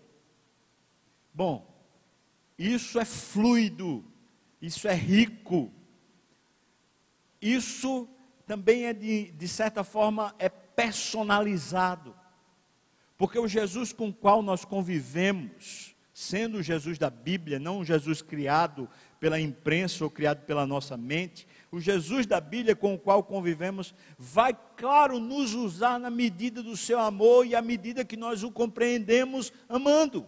Bom, 1.35 1.67
isso 2.59 2.99
é 2.99 3.05
fluido, 3.05 4.05
isso 4.61 4.89
é 4.89 4.95
rico, 4.95 5.71
isso 7.41 8.09
também 8.47 8.87
é 8.87 8.93
de, 8.93 9.33
de 9.33 9.49
certa 9.49 9.85
forma 9.85 10.35
é 10.39 10.49
personalizado. 10.49 12.15
Porque 13.19 13.39
o 13.39 13.49
Jesus 13.49 13.93
com 13.93 14.09
o 14.09 14.15
qual 14.15 14.43
nós 14.43 14.65
convivemos, 14.65 15.92
sendo 16.13 16.59
o 16.59 16.63
Jesus 16.63 16.99
da 16.99 17.09
Bíblia, 17.09 17.59
não 17.59 17.79
um 17.79 17.85
Jesus 17.85 18.21
criado 18.21 18.89
pela 19.19 19.41
imprensa 19.41 20.05
ou 20.05 20.11
criado 20.11 20.45
pela 20.45 20.67
nossa 20.67 20.97
mente, 20.97 21.47
o 21.71 21.81
Jesus 21.81 22.27
da 22.27 22.41
Bíblia 22.41 22.77
com 22.77 22.95
o 22.95 22.99
qual 22.99 23.23
convivemos 23.23 23.95
vai, 24.19 24.57
claro, 24.77 25.19
nos 25.19 25.55
usar 25.55 25.99
na 25.99 26.11
medida 26.11 26.63
do 26.63 26.77
seu 26.77 26.99
amor 26.99 27.47
e 27.47 27.55
à 27.55 27.63
medida 27.63 28.05
que 28.05 28.17
nós 28.17 28.43
o 28.43 28.51
compreendemos 28.51 29.53
amando. 29.69 30.27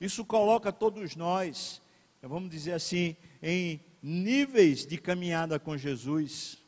Isso 0.00 0.24
coloca 0.24 0.72
todos 0.72 1.14
nós, 1.14 1.82
vamos 2.22 2.48
dizer 2.48 2.72
assim, 2.72 3.16
em 3.42 3.80
níveis 4.02 4.86
de 4.86 4.96
caminhada 4.96 5.58
com 5.58 5.76
Jesus. 5.76 6.59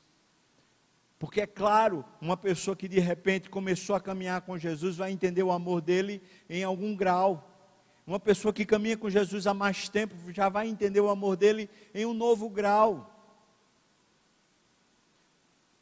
Porque 1.23 1.43
é 1.43 1.47
claro, 1.47 2.05
uma 2.21 2.37
pessoa 2.37 2.75
que 2.75 2.89
de 2.89 2.99
repente 2.99 3.49
começou 3.49 3.95
a 3.95 4.01
caminhar 4.01 4.41
com 4.41 4.59
Jesus 4.59 4.97
vai 4.97 5.13
entender 5.13 5.45
o 5.45 5.53
amor 5.53 5.81
dele 5.81 6.21
em 6.51 6.65
algum 6.65 6.97
grau. 6.97 7.49
Uma 8.05 8.19
pessoa 8.19 8.53
que 8.53 8.67
caminha 8.67 8.97
com 8.97 9.09
Jesus 9.09 9.47
há 9.47 9.55
mais 9.55 9.89
tempo 9.89 10.17
já 10.33 10.49
vai 10.49 10.67
entender 10.67 10.99
o 10.99 11.09
amor 11.09 11.37
dele 11.37 11.71
em 11.95 12.05
um 12.05 12.13
novo 12.13 12.51
grau. 12.51 13.09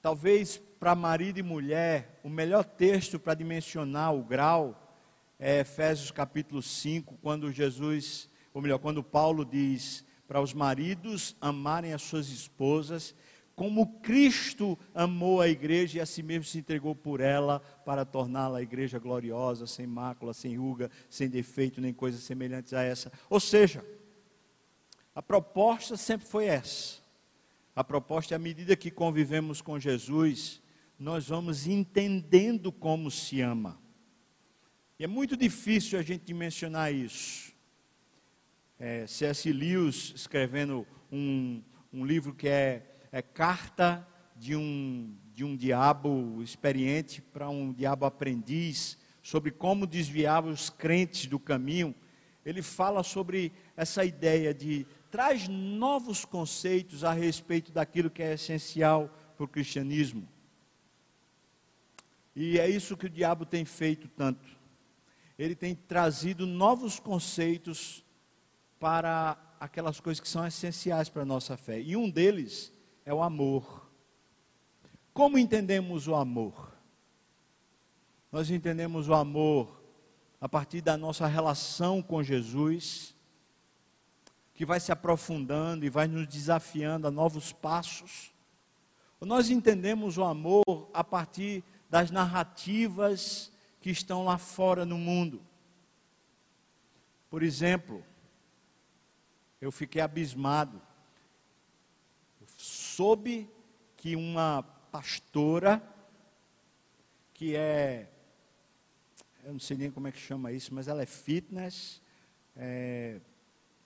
Talvez 0.03 0.59
para 0.78 0.95
marido 0.95 1.38
e 1.38 1.43
mulher, 1.43 2.20
o 2.22 2.28
melhor 2.28 2.62
texto 2.62 3.18
para 3.18 3.32
dimensionar 3.32 4.14
o 4.14 4.22
grau 4.22 4.95
é 5.38 5.61
Efésios 5.61 6.11
capítulo 6.11 6.61
5, 6.61 7.16
quando 7.22 7.51
Jesus, 7.51 8.28
ou 8.53 8.61
melhor, 8.61 8.78
quando 8.78 9.03
Paulo 9.03 9.47
diz 9.47 10.05
para 10.28 10.38
os 10.38 10.53
maridos 10.53 11.34
amarem 11.41 11.95
as 11.95 12.03
suas 12.03 12.28
esposas 12.28 13.14
como 13.61 14.00
Cristo 14.00 14.78
amou 14.94 15.38
a 15.38 15.46
igreja 15.46 15.98
e 15.98 16.00
a 16.00 16.06
si 16.06 16.22
mesmo 16.22 16.44
se 16.44 16.58
entregou 16.58 16.94
por 16.94 17.20
ela 17.20 17.61
para 17.84 18.06
torná-la 18.06 18.56
a 18.56 18.62
igreja 18.62 18.98
gloriosa, 18.98 19.66
sem 19.66 19.86
mácula, 19.86 20.32
sem 20.32 20.56
ruga, 20.56 20.90
sem 21.11 21.28
defeito, 21.28 21.78
nem 21.78 21.92
coisas 21.92 22.22
semelhantes 22.22 22.72
a 22.72 22.82
essa. 22.82 23.12
Ou 23.28 23.38
seja, 23.38 23.84
a 25.14 25.20
proposta 25.20 25.94
sempre 25.98 26.26
foi 26.26 26.46
essa. 26.46 27.02
A 27.76 27.84
proposta 27.84 28.34
é 28.34 28.36
à 28.36 28.38
medida 28.38 28.74
que 28.74 28.90
convivemos 28.90 29.61
com 29.61 29.78
Jesus, 29.78 30.62
nós 30.98 31.28
vamos 31.28 31.66
entendendo 31.66 32.72
como 32.72 33.11
se 33.11 33.42
ama. 33.42 33.78
E 34.98 35.04
é 35.04 35.06
muito 35.06 35.36
difícil 35.36 35.98
a 35.98 36.02
gente 36.02 36.32
mencionar 36.32 36.94
isso. 36.94 37.52
É, 38.78 39.06
C.S. 39.06 39.52
Lewis 39.52 40.14
escrevendo 40.16 40.86
um, 41.12 41.62
um 41.92 42.06
livro 42.06 42.34
que 42.34 42.48
é 42.48 42.89
é, 43.12 43.22
carta 43.22 44.06
de 44.36 44.56
um, 44.56 45.14
de 45.34 45.44
um 45.44 45.56
diabo 45.56 46.42
experiente 46.42 47.20
para 47.20 47.48
um 47.48 47.72
diabo 47.72 48.06
aprendiz, 48.06 48.98
sobre 49.22 49.50
como 49.50 49.86
desviava 49.86 50.48
os 50.48 50.70
crentes 50.70 51.26
do 51.26 51.38
caminho. 51.38 51.94
Ele 52.44 52.62
fala 52.62 53.02
sobre 53.02 53.52
essa 53.76 54.04
ideia 54.04 54.54
de 54.54 54.86
traz 55.11 55.46
novos 55.48 56.24
conceitos 56.24 57.04
a 57.04 57.12
respeito 57.12 57.70
daquilo 57.70 58.11
que 58.11 58.22
é 58.22 58.34
essencial 58.34 59.14
para 59.36 59.44
o 59.44 59.48
cristianismo. 59.48 60.26
E 62.34 62.58
é 62.58 62.68
isso 62.68 62.96
que 62.96 63.06
o 63.06 63.11
diabo 63.11 63.44
tem 63.44 63.64
feito 63.64 64.08
tanto. 64.08 64.48
Ele 65.38 65.54
tem 65.54 65.74
trazido 65.74 66.46
novos 66.46 66.98
conceitos 66.98 68.04
para 68.78 69.36
aquelas 69.58 70.00
coisas 70.00 70.20
que 70.20 70.28
são 70.28 70.46
essenciais 70.46 71.08
para 71.08 71.22
a 71.22 71.26
nossa 71.26 71.56
fé. 71.56 71.80
E 71.80 71.96
um 71.96 72.08
deles 72.08 72.72
é 73.11 73.14
o 73.14 73.24
amor. 73.24 73.90
Como 75.12 75.36
entendemos 75.36 76.06
o 76.06 76.14
amor? 76.14 76.72
Nós 78.30 78.50
entendemos 78.50 79.08
o 79.08 79.14
amor 79.14 79.82
a 80.40 80.48
partir 80.48 80.80
da 80.80 80.96
nossa 80.96 81.26
relação 81.26 82.00
com 82.00 82.22
Jesus, 82.22 83.12
que 84.54 84.64
vai 84.64 84.78
se 84.78 84.92
aprofundando 84.92 85.84
e 85.84 85.90
vai 85.90 86.06
nos 86.06 86.28
desafiando 86.28 87.08
a 87.08 87.11
novos 87.11 87.52
passos. 87.52 88.32
Ou 89.18 89.26
nós 89.26 89.50
entendemos 89.50 90.16
o 90.16 90.22
amor 90.22 90.88
a 90.94 91.02
partir 91.02 91.64
das 91.90 92.12
narrativas 92.12 93.50
que 93.80 93.90
estão 93.90 94.24
lá 94.24 94.38
fora 94.38 94.86
no 94.86 94.96
mundo. 94.96 95.42
Por 97.28 97.42
exemplo, 97.42 98.04
eu 99.61 99.72
fiquei 99.72 100.00
abismado 100.00 100.80
soube 102.91 103.49
que 103.97 104.16
uma 104.16 104.62
pastora, 104.91 105.82
que 107.32 107.55
é, 107.55 108.09
eu 109.45 109.53
não 109.53 109.61
sei 109.61 109.76
nem 109.76 109.91
como 109.91 110.09
é 110.09 110.12
que 110.12 110.18
chama 110.18 110.53
isso, 110.53 110.74
mas 110.74 110.88
ela 110.88 111.03
é 111.03 111.07
fitness, 111.07 112.03
é, 112.57 113.20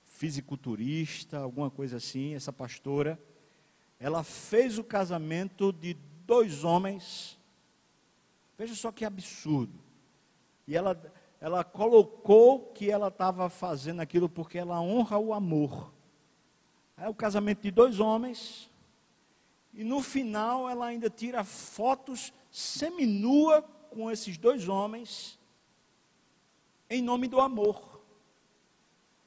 fisiculturista, 0.05 1.39
alguma 1.39 1.71
coisa 1.71 1.99
assim, 1.99 2.35
essa 2.35 2.53
pastora, 2.53 3.21
ela 4.01 4.25
fez 4.25 4.79
o 4.79 4.85
casamento 4.85 5.73
de 5.73 5.95
dois 6.27 6.65
homens, 6.65 7.39
veja 8.57 8.75
só 8.75 8.91
que 8.91 9.05
absurdo, 9.05 9.79
e 10.67 10.75
ela, 10.75 11.01
ela 11.41 11.63
colocou 11.63 12.73
que 12.73 12.91
ela 12.91 13.09
estava 13.09 13.51
fazendo 13.51 14.01
aquilo 14.01 14.29
porque 14.29 14.57
ela 14.57 14.81
honra 14.81 15.19
o 15.19 15.35
amor. 15.35 15.93
É 16.97 17.09
o 17.09 17.15
casamento 17.15 17.61
de 17.61 17.71
dois 17.71 18.01
homens, 18.01 18.71
e 19.75 19.83
no 19.83 20.01
final 20.01 20.69
ela 20.69 20.87
ainda 20.87 21.11
tira 21.11 21.43
fotos 21.43 22.33
seminua 22.51 23.63
com 23.91 24.11
esses 24.11 24.39
dois 24.39 24.69
homens, 24.69 25.39
em 26.89 27.03
nome 27.03 27.27
do 27.27 27.41
amor. 27.41 28.01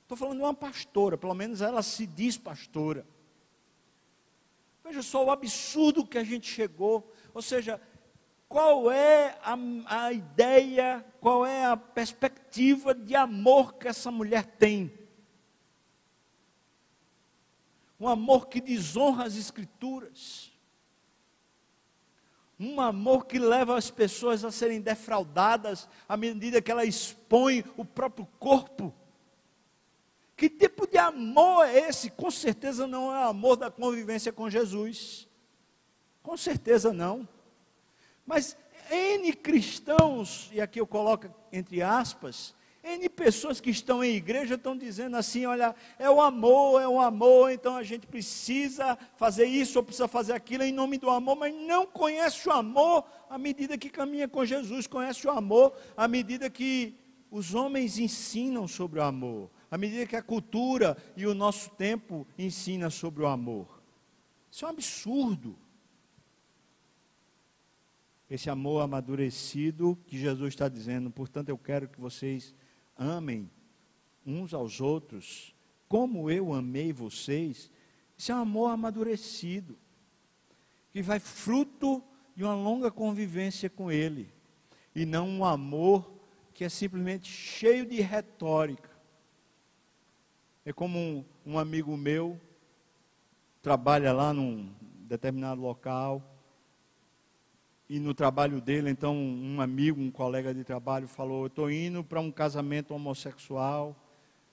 Estou 0.03 0.17
falando 0.17 0.37
de 0.37 0.43
uma 0.43 0.53
pastora, 0.53 1.17
pelo 1.17 1.33
menos 1.33 1.61
ela 1.61 1.83
se 1.83 2.07
diz 2.07 2.37
pastora. 2.37 3.05
Veja 4.83 5.01
só 5.01 5.25
o 5.25 5.31
absurdo 5.31 6.07
que 6.07 6.17
a 6.17 6.23
gente 6.23 6.49
chegou. 6.49 7.11
Ou 7.33 7.41
seja, 7.41 7.81
qual 8.47 8.89
é 8.89 9.37
a, 9.43 9.57
a 9.85 10.13
ideia, 10.13 11.05
qual 11.19 11.45
é 11.45 11.65
a 11.65 11.75
perspectiva 11.75 12.95
de 12.95 13.13
amor 13.13 13.73
que 13.73 13.87
essa 13.89 14.09
mulher 14.09 14.45
tem? 14.45 14.96
Um 17.99 18.07
amor 18.07 18.47
que 18.47 18.61
desonra 18.61 19.25
as 19.25 19.35
Escrituras, 19.35 20.51
um 22.59 22.81
amor 22.81 23.25
que 23.25 23.37
leva 23.37 23.77
as 23.77 23.91
pessoas 23.91 24.43
a 24.43 24.51
serem 24.51 24.81
defraudadas 24.81 25.87
à 26.09 26.17
medida 26.17 26.61
que 26.61 26.71
ela 26.71 26.85
expõe 26.85 27.63
o 27.75 27.85
próprio 27.85 28.27
corpo. 28.39 28.93
Que 30.35 30.49
tipo 30.49 30.87
de 30.87 30.97
amor 30.97 31.65
é 31.65 31.89
esse? 31.89 32.09
Com 32.09 32.31
certeza 32.31 32.87
não 32.87 33.15
é 33.15 33.25
o 33.25 33.29
amor 33.29 33.57
da 33.57 33.69
convivência 33.69 34.31
com 34.31 34.49
Jesus. 34.49 35.27
Com 36.23 36.35
certeza 36.35 36.91
não. 36.91 37.27
Mas 38.25 38.57
N 38.89 39.33
cristãos, 39.33 40.49
e 40.51 40.59
aqui 40.59 40.79
eu 40.79 40.87
coloco 40.87 41.27
entre 41.51 41.81
aspas, 41.81 42.55
N 42.87 43.09
pessoas 43.09 43.59
que 43.59 43.69
estão 43.69 44.03
em 44.03 44.15
igreja 44.15 44.55
estão 44.55 44.77
dizendo 44.77 45.17
assim: 45.17 45.45
olha, 45.45 45.75
é 45.99 46.09
o 46.09 46.21
amor, 46.21 46.81
é 46.81 46.87
o 46.87 47.01
amor, 47.01 47.51
então 47.51 47.75
a 47.75 47.83
gente 47.83 48.07
precisa 48.07 48.97
fazer 49.17 49.45
isso 49.45 49.77
ou 49.77 49.83
precisa 49.83 50.07
fazer 50.07 50.33
aquilo 50.33 50.63
em 50.63 50.71
nome 50.71 50.97
do 50.97 51.09
amor, 51.09 51.35
mas 51.35 51.53
não 51.53 51.85
conhece 51.85 52.47
o 52.47 52.51
amor 52.51 53.03
à 53.29 53.37
medida 53.37 53.77
que 53.77 53.89
caminha 53.89 54.27
com 54.27 54.45
Jesus, 54.45 54.87
conhece 54.87 55.27
o 55.27 55.31
amor 55.31 55.73
à 55.97 56.07
medida 56.07 56.49
que 56.49 56.95
os 57.29 57.53
homens 57.53 57.99
ensinam 57.99 58.67
sobre 58.67 58.99
o 58.99 59.03
amor, 59.03 59.49
à 59.69 59.77
medida 59.77 60.05
que 60.05 60.15
a 60.15 60.21
cultura 60.21 60.97
e 61.15 61.27
o 61.27 61.33
nosso 61.33 61.69
tempo 61.71 62.25
ensina 62.37 62.89
sobre 62.89 63.23
o 63.23 63.27
amor. 63.27 63.81
Isso 64.49 64.63
é 64.63 64.67
um 64.67 64.71
absurdo. 64.71 65.57
Esse 68.29 68.49
amor 68.49 68.81
amadurecido 68.81 69.97
que 70.05 70.17
Jesus 70.17 70.49
está 70.49 70.67
dizendo, 70.67 71.09
portanto, 71.09 71.49
eu 71.49 71.57
quero 71.57 71.87
que 71.87 71.99
vocês 71.99 72.53
amem 72.97 73.49
uns 74.25 74.53
aos 74.53 74.81
outros, 74.81 75.55
como 75.87 76.29
eu 76.29 76.53
amei 76.53 76.91
vocês, 76.91 77.71
isso 78.17 78.31
é 78.31 78.35
um 78.35 78.39
amor 78.39 78.71
amadurecido, 78.71 79.77
que 80.91 81.01
vai 81.01 81.19
fruto 81.19 82.03
de 82.35 82.43
uma 82.43 82.55
longa 82.55 82.91
convivência 82.91 83.69
com 83.69 83.91
Ele, 83.91 84.29
e 84.93 85.05
não 85.05 85.27
um 85.29 85.45
amor 85.45 86.11
que 86.53 86.63
é 86.63 86.69
simplesmente 86.69 87.31
cheio 87.31 87.85
de 87.85 88.01
retórica. 88.01 88.89
É 90.65 90.73
como 90.73 90.97
um, 90.97 91.25
um 91.45 91.59
amigo 91.59 91.95
meu 91.95 92.39
trabalha 93.61 94.11
lá 94.11 94.33
num 94.33 94.73
determinado 94.81 95.61
local 95.61 96.36
e 97.89 97.99
no 97.99 98.13
trabalho 98.13 98.59
dele, 98.59 98.89
então, 98.89 99.15
um 99.15 99.61
amigo, 99.61 100.01
um 100.01 100.11
colega 100.11 100.53
de 100.53 100.63
trabalho 100.63 101.07
falou: 101.07 101.43
Eu 101.43 101.47
estou 101.47 101.71
indo 101.71 102.03
para 102.03 102.19
um 102.19 102.29
casamento 102.29 102.93
homossexual 102.93 103.95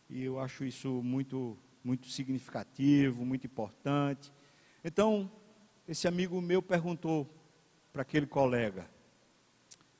e 0.09 0.22
eu 0.22 0.39
acho 0.39 0.64
isso 0.64 0.89
muito, 1.03 1.59
muito 1.82 2.09
significativo, 2.09 3.24
muito 3.24 3.47
importante. 3.47 4.32
Então, 4.85 5.30
esse 5.89 6.07
amigo 6.07 6.41
meu 6.41 6.62
perguntou 6.62 7.28
para 7.93 8.03
aquele 8.03 8.26
colega: 8.26 8.89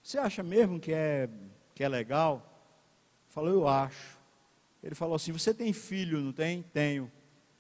Você 0.01 0.17
acha 0.17 0.43
mesmo 0.43 0.79
que 0.79 0.93
é, 0.93 1.29
que 1.75 1.83
é 1.83 1.89
legal? 1.89 2.71
Falou: 3.29 3.51
Eu 3.51 3.67
acho. 3.67 4.17
Ele 4.81 4.95
falou 4.95 5.17
assim: 5.17 5.33
Você 5.33 5.53
tem 5.53 5.73
filho, 5.73 6.21
não 6.21 6.33
tem? 6.33 6.63
Tenho. 6.63 7.11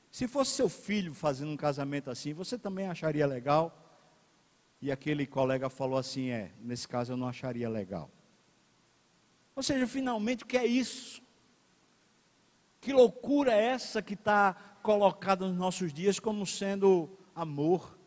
Se 0.08 0.28
fosse 0.28 0.52
seu 0.52 0.68
filho 0.68 1.12
fazendo 1.12 1.50
um 1.50 1.56
casamento 1.56 2.08
assim, 2.08 2.32
você 2.32 2.56
também 2.56 2.86
acharia 2.86 3.26
legal? 3.26 3.83
E 4.84 4.92
aquele 4.92 5.26
colega 5.26 5.70
falou 5.70 5.98
assim: 5.98 6.28
é, 6.28 6.52
nesse 6.60 6.86
caso 6.86 7.10
eu 7.10 7.16
não 7.16 7.26
acharia 7.26 7.70
legal. 7.70 8.10
Ou 9.56 9.62
seja, 9.62 9.86
finalmente 9.86 10.44
o 10.44 10.46
que 10.46 10.58
é 10.58 10.66
isso? 10.66 11.22
Que 12.82 12.92
loucura 12.92 13.54
é 13.54 13.64
essa 13.64 14.02
que 14.02 14.12
está 14.12 14.52
colocada 14.82 15.48
nos 15.48 15.56
nossos 15.56 15.90
dias 15.90 16.20
como 16.20 16.44
sendo 16.44 17.08
amor? 17.34 17.98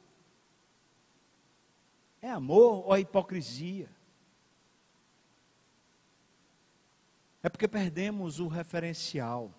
É 2.21 2.29
amor 2.29 2.85
ou 2.85 2.95
é 2.95 2.99
hipocrisia? 2.99 3.89
É 7.41 7.49
porque 7.49 7.67
perdemos 7.67 8.39
o 8.39 8.47
referencial. 8.47 9.51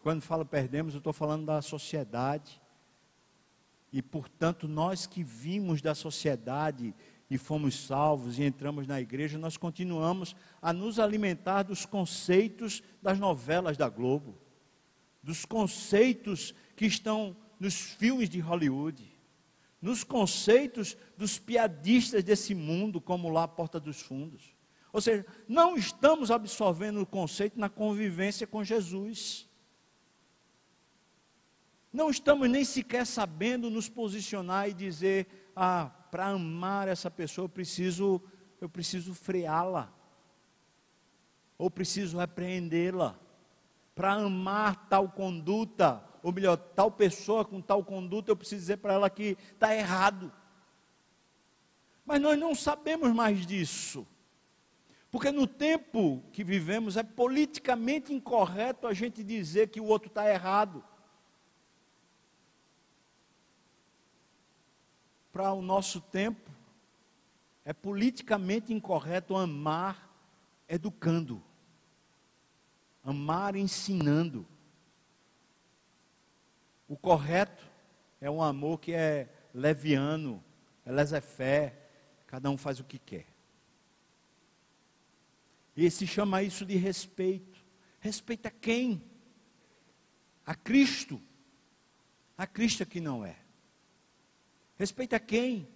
Quando 0.00 0.22
falo 0.22 0.46
perdemos, 0.46 0.94
eu 0.94 0.98
estou 0.98 1.12
falando 1.12 1.44
da 1.44 1.60
sociedade, 1.60 2.61
e, 3.92 4.00
portanto, 4.00 4.66
nós 4.66 5.06
que 5.06 5.22
vimos 5.22 5.82
da 5.82 5.94
sociedade 5.94 6.94
e 7.28 7.36
fomos 7.36 7.86
salvos 7.86 8.38
e 8.38 8.42
entramos 8.42 8.86
na 8.86 9.00
igreja, 9.00 9.38
nós 9.38 9.56
continuamos 9.56 10.34
a 10.60 10.72
nos 10.72 10.98
alimentar 10.98 11.62
dos 11.62 11.84
conceitos 11.84 12.82
das 13.02 13.18
novelas 13.18 13.76
da 13.76 13.88
Globo, 13.88 14.38
dos 15.22 15.44
conceitos 15.44 16.54
que 16.74 16.86
estão 16.86 17.36
nos 17.60 17.74
filmes 17.74 18.30
de 18.30 18.40
Hollywood, 18.40 19.12
nos 19.80 20.04
conceitos 20.04 20.96
dos 21.16 21.38
piadistas 21.38 22.24
desse 22.24 22.54
mundo, 22.54 23.00
como 23.00 23.28
lá 23.28 23.44
a 23.44 23.48
Porta 23.48 23.78
dos 23.78 24.00
Fundos. 24.00 24.54
Ou 24.92 25.00
seja, 25.00 25.26
não 25.48 25.76
estamos 25.76 26.30
absorvendo 26.30 27.00
o 27.00 27.06
conceito 27.06 27.58
na 27.58 27.68
convivência 27.68 28.46
com 28.46 28.62
Jesus. 28.62 29.48
Não 31.92 32.08
estamos 32.08 32.48
nem 32.48 32.64
sequer 32.64 33.06
sabendo 33.06 33.68
nos 33.68 33.88
posicionar 33.88 34.68
e 34.68 34.72
dizer: 34.72 35.50
ah, 35.54 35.90
para 36.10 36.26
amar 36.28 36.88
essa 36.88 37.10
pessoa 37.10 37.44
eu 37.44 37.48
preciso, 37.48 38.22
eu 38.60 38.68
preciso 38.68 39.14
freá-la, 39.14 39.92
ou 41.58 41.70
preciso 41.70 42.18
repreendê-la. 42.18 43.18
Para 43.94 44.14
amar 44.14 44.88
tal 44.88 45.10
conduta, 45.10 46.02
ou 46.22 46.32
melhor, 46.32 46.56
tal 46.56 46.90
pessoa 46.90 47.44
com 47.44 47.60
tal 47.60 47.84
conduta, 47.84 48.30
eu 48.30 48.36
preciso 48.36 48.60
dizer 48.62 48.78
para 48.78 48.94
ela 48.94 49.10
que 49.10 49.36
está 49.52 49.74
errado. 49.76 50.32
Mas 52.06 52.20
nós 52.20 52.38
não 52.38 52.54
sabemos 52.54 53.12
mais 53.12 53.46
disso. 53.46 54.06
Porque 55.10 55.30
no 55.30 55.46
tempo 55.46 56.24
que 56.32 56.42
vivemos 56.42 56.96
é 56.96 57.02
politicamente 57.02 58.14
incorreto 58.14 58.86
a 58.86 58.94
gente 58.94 59.22
dizer 59.22 59.68
que 59.68 59.78
o 59.78 59.84
outro 59.84 60.08
está 60.08 60.28
errado. 60.28 60.82
Para 65.32 65.52
o 65.52 65.62
nosso 65.62 66.00
tempo, 66.00 66.50
é 67.64 67.72
politicamente 67.72 68.72
incorreto 68.72 69.36
amar 69.36 70.10
educando, 70.68 71.42
amar 73.02 73.56
ensinando. 73.56 74.46
O 76.86 76.96
correto 76.96 77.64
é 78.20 78.30
um 78.30 78.42
amor 78.42 78.78
que 78.78 78.92
é 78.92 79.28
leviano, 79.54 80.42
é 80.84 80.92
laissez 80.92 81.72
cada 82.26 82.50
um 82.50 82.56
faz 82.56 82.80
o 82.80 82.84
que 82.84 82.98
quer. 82.98 83.26
E 85.76 85.90
se 85.90 86.06
chama 86.06 86.42
isso 86.42 86.66
de 86.66 86.76
respeito. 86.76 87.62
Respeita 88.00 88.50
quem? 88.50 89.02
A 90.44 90.54
Cristo. 90.54 91.20
A 92.36 92.46
Cristo 92.46 92.82
é 92.82 92.86
que 92.86 93.00
não 93.00 93.24
é. 93.24 93.36
Respeita 94.82 95.20
quem? 95.20 95.68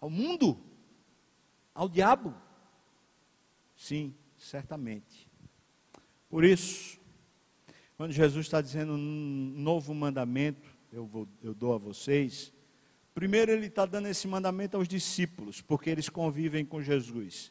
Ao 0.00 0.08
mundo? 0.08 0.56
Ao 1.74 1.88
diabo? 1.88 2.32
Sim, 3.74 4.14
certamente. 4.38 5.28
Por 6.30 6.44
isso, 6.44 7.00
quando 7.96 8.12
Jesus 8.12 8.46
está 8.46 8.60
dizendo 8.60 8.92
um 8.92 9.52
novo 9.56 9.92
mandamento, 9.92 10.70
eu, 10.92 11.04
vou, 11.04 11.26
eu 11.42 11.52
dou 11.52 11.74
a 11.74 11.76
vocês, 11.76 12.52
primeiro 13.12 13.50
ele 13.50 13.66
está 13.66 13.84
dando 13.84 14.06
esse 14.06 14.28
mandamento 14.28 14.76
aos 14.76 14.86
discípulos, 14.86 15.60
porque 15.60 15.90
eles 15.90 16.08
convivem 16.08 16.64
com 16.64 16.80
Jesus. 16.80 17.50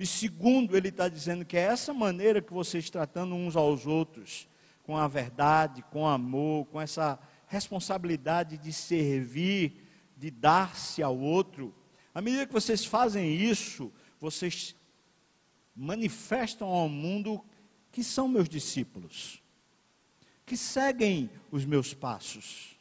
E 0.00 0.06
segundo, 0.06 0.74
ele 0.74 0.88
está 0.88 1.06
dizendo 1.06 1.44
que 1.44 1.54
é 1.58 1.64
essa 1.64 1.92
maneira 1.92 2.40
que 2.40 2.50
vocês 2.50 2.88
tratando 2.88 3.34
uns 3.34 3.56
aos 3.56 3.86
outros, 3.86 4.48
com 4.84 4.96
a 4.96 5.06
verdade, 5.06 5.82
com 5.90 6.08
amor, 6.08 6.64
com 6.64 6.80
essa 6.80 7.18
responsabilidade 7.46 8.58
de 8.58 8.72
servir, 8.72 9.86
de 10.16 10.30
dar-se 10.30 11.02
ao 11.02 11.16
outro, 11.16 11.74
à 12.14 12.20
medida 12.20 12.46
que 12.46 12.52
vocês 12.52 12.84
fazem 12.84 13.34
isso, 13.34 13.92
vocês 14.18 14.74
manifestam 15.74 16.66
ao 16.68 16.88
mundo 16.88 17.44
que 17.92 18.02
são 18.02 18.26
meus 18.26 18.48
discípulos, 18.48 19.42
que 20.46 20.56
seguem 20.56 21.30
os 21.50 21.64
meus 21.64 21.92
passos. 21.92 22.76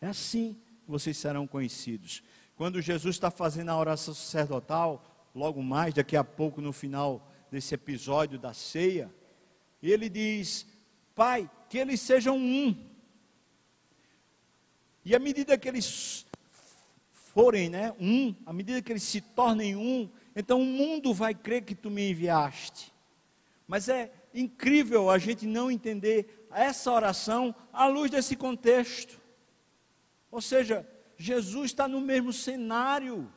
É 0.00 0.08
assim 0.08 0.56
que 0.84 0.90
vocês 0.90 1.16
serão 1.16 1.46
conhecidos. 1.46 2.22
Quando 2.56 2.82
Jesus 2.82 3.14
está 3.14 3.30
fazendo 3.30 3.70
a 3.70 3.78
oração 3.78 4.14
sacerdotal, 4.14 5.30
logo 5.32 5.62
mais, 5.62 5.94
daqui 5.94 6.16
a 6.16 6.24
pouco, 6.24 6.60
no 6.60 6.72
final 6.72 7.32
desse 7.50 7.74
episódio 7.74 8.38
da 8.38 8.52
ceia, 8.52 9.12
ele 9.80 10.08
diz: 10.08 10.66
Pai, 11.14 11.48
que 11.68 11.78
eles 11.78 12.00
sejam 12.00 12.36
um 12.36 12.91
e 15.04 15.14
à 15.14 15.18
medida 15.18 15.58
que 15.58 15.68
eles 15.68 16.26
forem 17.12 17.70
né, 17.70 17.94
um, 17.98 18.34
à 18.44 18.52
medida 18.52 18.82
que 18.82 18.92
eles 18.92 19.02
se 19.02 19.20
tornem 19.20 19.74
um, 19.74 20.08
então 20.36 20.60
o 20.60 20.64
mundo 20.64 21.12
vai 21.14 21.34
crer 21.34 21.62
que 21.62 21.74
tu 21.74 21.90
me 21.90 22.10
enviaste. 22.10 22.92
Mas 23.66 23.88
é 23.88 24.12
incrível 24.34 25.10
a 25.10 25.18
gente 25.18 25.46
não 25.46 25.70
entender 25.70 26.46
essa 26.50 26.92
oração 26.92 27.54
à 27.72 27.86
luz 27.86 28.10
desse 28.10 28.36
contexto. 28.36 29.20
Ou 30.30 30.40
seja, 30.40 30.86
Jesus 31.16 31.66
está 31.66 31.88
no 31.88 32.00
mesmo 32.00 32.32
cenário, 32.32 33.32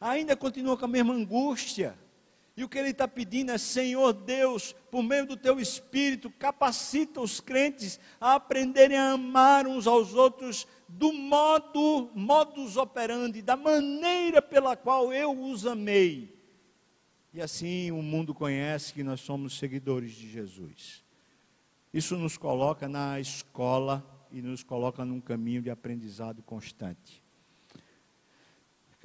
ainda 0.00 0.36
continua 0.36 0.76
com 0.76 0.84
a 0.84 0.88
mesma 0.88 1.14
angústia. 1.14 1.98
E 2.56 2.64
o 2.64 2.68
que 2.68 2.78
ele 2.78 2.90
está 2.90 3.06
pedindo 3.06 3.52
é: 3.52 3.58
Senhor 3.58 4.12
Deus, 4.14 4.74
por 4.90 5.02
meio 5.02 5.26
do 5.26 5.36
teu 5.36 5.60
Espírito, 5.60 6.30
capacita 6.30 7.20
os 7.20 7.38
crentes 7.38 8.00
a 8.18 8.36
aprenderem 8.36 8.96
a 8.96 9.12
amar 9.12 9.66
uns 9.66 9.86
aos 9.86 10.14
outros 10.14 10.66
do 10.88 11.12
modo, 11.12 12.10
modus 12.14 12.76
operandi, 12.76 13.42
da 13.42 13.56
maneira 13.56 14.40
pela 14.40 14.74
qual 14.74 15.12
eu 15.12 15.38
os 15.38 15.66
amei. 15.66 16.34
E 17.34 17.42
assim 17.42 17.90
o 17.90 18.00
mundo 18.00 18.34
conhece 18.34 18.94
que 18.94 19.04
nós 19.04 19.20
somos 19.20 19.58
seguidores 19.58 20.12
de 20.12 20.30
Jesus. 20.30 21.04
Isso 21.92 22.16
nos 22.16 22.38
coloca 22.38 22.88
na 22.88 23.20
escola 23.20 24.04
e 24.30 24.40
nos 24.40 24.62
coloca 24.62 25.04
num 25.04 25.20
caminho 25.20 25.60
de 25.60 25.68
aprendizado 25.68 26.42
constante. 26.42 27.25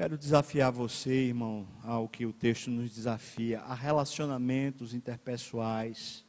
Quero 0.01 0.17
desafiar 0.17 0.71
você, 0.71 1.27
irmão, 1.27 1.67
ao 1.83 2.09
que 2.09 2.25
o 2.25 2.33
texto 2.33 2.71
nos 2.71 2.91
desafia, 2.91 3.59
a 3.59 3.75
relacionamentos 3.75 4.95
interpessoais, 4.95 6.25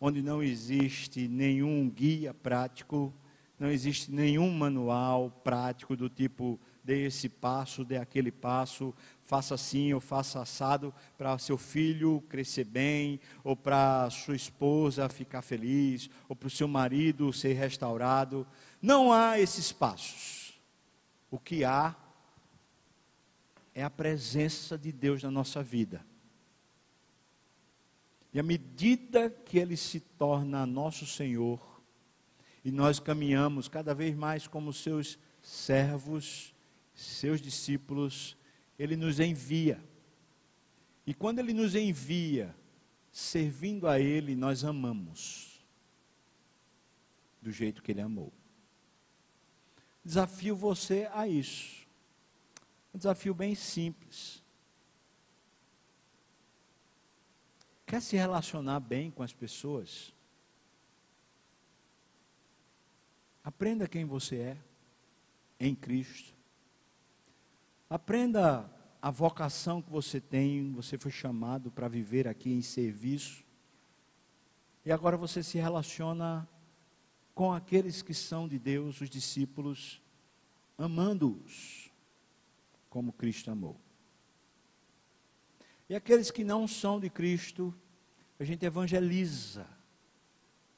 onde 0.00 0.20
não 0.20 0.42
existe 0.42 1.28
nenhum 1.28 1.88
guia 1.88 2.34
prático, 2.34 3.14
não 3.60 3.70
existe 3.70 4.10
nenhum 4.10 4.50
manual 4.50 5.30
prático 5.44 5.94
do 5.94 6.08
tipo 6.08 6.58
dê 6.82 7.06
esse 7.06 7.28
passo, 7.28 7.84
dê 7.84 7.96
aquele 7.96 8.32
passo, 8.32 8.92
faça 9.22 9.54
assim 9.54 9.92
ou 9.92 10.00
faça 10.00 10.40
assado 10.40 10.92
para 11.16 11.38
seu 11.38 11.56
filho 11.56 12.24
crescer 12.28 12.64
bem, 12.64 13.20
ou 13.44 13.54
para 13.54 14.10
sua 14.10 14.34
esposa 14.34 15.08
ficar 15.08 15.42
feliz, 15.42 16.10
ou 16.28 16.34
para 16.34 16.48
o 16.48 16.50
seu 16.50 16.66
marido 16.66 17.32
ser 17.32 17.52
restaurado. 17.52 18.44
Não 18.82 19.12
há 19.12 19.38
esses 19.38 19.70
passos. 19.70 20.60
O 21.30 21.38
que 21.38 21.62
há 21.62 21.94
é 23.74 23.82
a 23.82 23.90
presença 23.90 24.76
de 24.76 24.92
Deus 24.92 25.22
na 25.22 25.30
nossa 25.30 25.62
vida. 25.62 26.04
E 28.32 28.40
à 28.40 28.42
medida 28.42 29.28
que 29.28 29.58
ele 29.58 29.76
se 29.76 30.00
torna 30.00 30.64
nosso 30.64 31.06
Senhor, 31.06 31.82
e 32.64 32.70
nós 32.70 32.98
caminhamos 32.98 33.68
cada 33.68 33.94
vez 33.94 34.14
mais 34.14 34.46
como 34.46 34.72
seus 34.72 35.18
servos, 35.40 36.54
seus 36.94 37.40
discípulos, 37.40 38.36
ele 38.78 38.96
nos 38.96 39.20
envia. 39.20 39.82
E 41.06 41.12
quando 41.12 41.40
ele 41.40 41.52
nos 41.52 41.74
envia, 41.74 42.54
servindo 43.10 43.88
a 43.88 43.98
ele, 43.98 44.36
nós 44.36 44.64
amamos 44.64 45.62
do 47.40 47.50
jeito 47.50 47.82
que 47.82 47.90
ele 47.90 48.00
amou. 48.00 48.32
Desafio 50.04 50.56
você 50.56 51.08
a 51.12 51.26
isso. 51.26 51.81
Um 52.92 52.98
desafio 52.98 53.34
bem 53.34 53.54
simples. 53.54 54.42
Quer 57.86 58.02
se 58.02 58.16
relacionar 58.16 58.80
bem 58.80 59.10
com 59.10 59.22
as 59.22 59.32
pessoas? 59.32 60.14
Aprenda 63.42 63.88
quem 63.88 64.04
você 64.04 64.36
é 64.36 64.58
em 65.58 65.74
Cristo. 65.74 66.34
Aprenda 67.88 68.70
a 69.00 69.10
vocação 69.10 69.82
que 69.82 69.90
você 69.90 70.20
tem, 70.20 70.72
você 70.72 70.96
foi 70.96 71.10
chamado 71.10 71.70
para 71.70 71.88
viver 71.88 72.28
aqui 72.28 72.52
em 72.52 72.62
serviço. 72.62 73.44
E 74.84 74.92
agora 74.92 75.16
você 75.16 75.42
se 75.42 75.58
relaciona 75.58 76.48
com 77.34 77.52
aqueles 77.52 78.02
que 78.02 78.14
são 78.14 78.46
de 78.46 78.58
Deus, 78.58 79.00
os 79.00 79.10
discípulos, 79.10 80.00
amando-os 80.78 81.81
como 82.92 83.10
Cristo 83.10 83.50
amou. 83.50 83.80
E 85.88 85.94
aqueles 85.94 86.30
que 86.30 86.44
não 86.44 86.68
são 86.68 87.00
de 87.00 87.08
Cristo, 87.08 87.74
a 88.38 88.44
gente 88.44 88.66
evangeliza, 88.66 89.66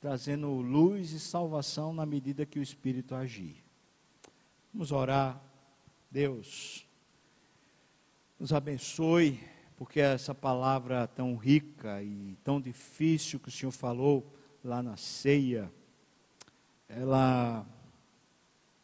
trazendo 0.01 0.49
luz 0.61 1.11
e 1.11 1.19
salvação 1.19 1.93
na 1.93 2.07
medida 2.07 2.47
que 2.47 2.61
o 2.61 2.63
Espírito 2.63 3.17
agir. 3.17 3.57
Vamos 4.73 4.93
orar. 4.93 5.43
Deus, 6.09 6.87
nos 8.39 8.53
abençoe, 8.53 9.41
porque 9.77 9.99
essa 9.99 10.33
palavra 10.33 11.09
tão 11.09 11.35
rica 11.35 12.01
e 12.01 12.39
tão 12.45 12.61
difícil 12.61 13.41
que 13.41 13.49
o 13.49 13.53
Senhor 13.53 13.73
falou 13.73 14.33
lá 14.63 14.81
na 14.85 14.97
ceia, 14.97 15.69
ela 16.89 17.67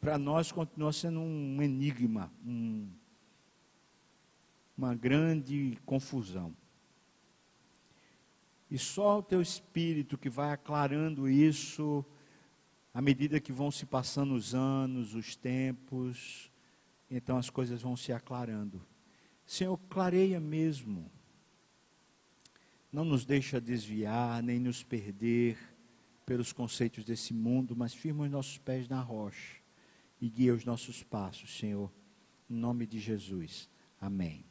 para 0.01 0.19
nós 0.19 0.51
continua 0.51 0.93
sendo 0.93 1.21
um 1.21 1.63
enigma, 1.63 2.33
um, 2.45 2.89
uma 4.81 4.95
grande 4.95 5.79
confusão. 5.85 6.57
E 8.71 8.79
só 8.79 9.19
o 9.19 9.23
teu 9.23 9.43
espírito 9.43 10.17
que 10.17 10.31
vai 10.31 10.53
aclarando 10.53 11.29
isso 11.29 12.03
à 12.95 13.03
medida 13.03 13.41
que 13.41 13.53
vão 13.53 13.71
se 13.71 13.85
passando 13.85 14.33
os 14.33 14.55
anos, 14.55 15.15
os 15.15 15.37
tempos, 15.37 16.51
então 17.11 17.37
as 17.37 17.51
coisas 17.51 17.83
vão 17.83 17.95
se 17.95 18.11
aclarando. 18.11 18.81
Senhor, 19.45 19.77
clareia 19.91 20.41
mesmo. 20.41 21.11
Não 22.91 23.05
nos 23.05 23.27
deixa 23.27 23.61
desviar, 23.61 24.43
nem 24.43 24.59
nos 24.59 24.83
perder 24.83 25.59
pelos 26.25 26.55
conceitos 26.55 27.05
desse 27.05 27.35
mundo, 27.35 27.77
mas 27.77 27.93
firma 27.93 28.25
os 28.25 28.31
nossos 28.31 28.57
pés 28.57 28.89
na 28.89 29.03
rocha 29.03 29.61
e 30.19 30.29
guia 30.29 30.55
os 30.55 30.65
nossos 30.65 31.03
passos, 31.03 31.59
Senhor. 31.59 31.93
Em 32.49 32.55
nome 32.55 32.87
de 32.87 32.99
Jesus. 32.99 33.69
Amém. 34.01 34.50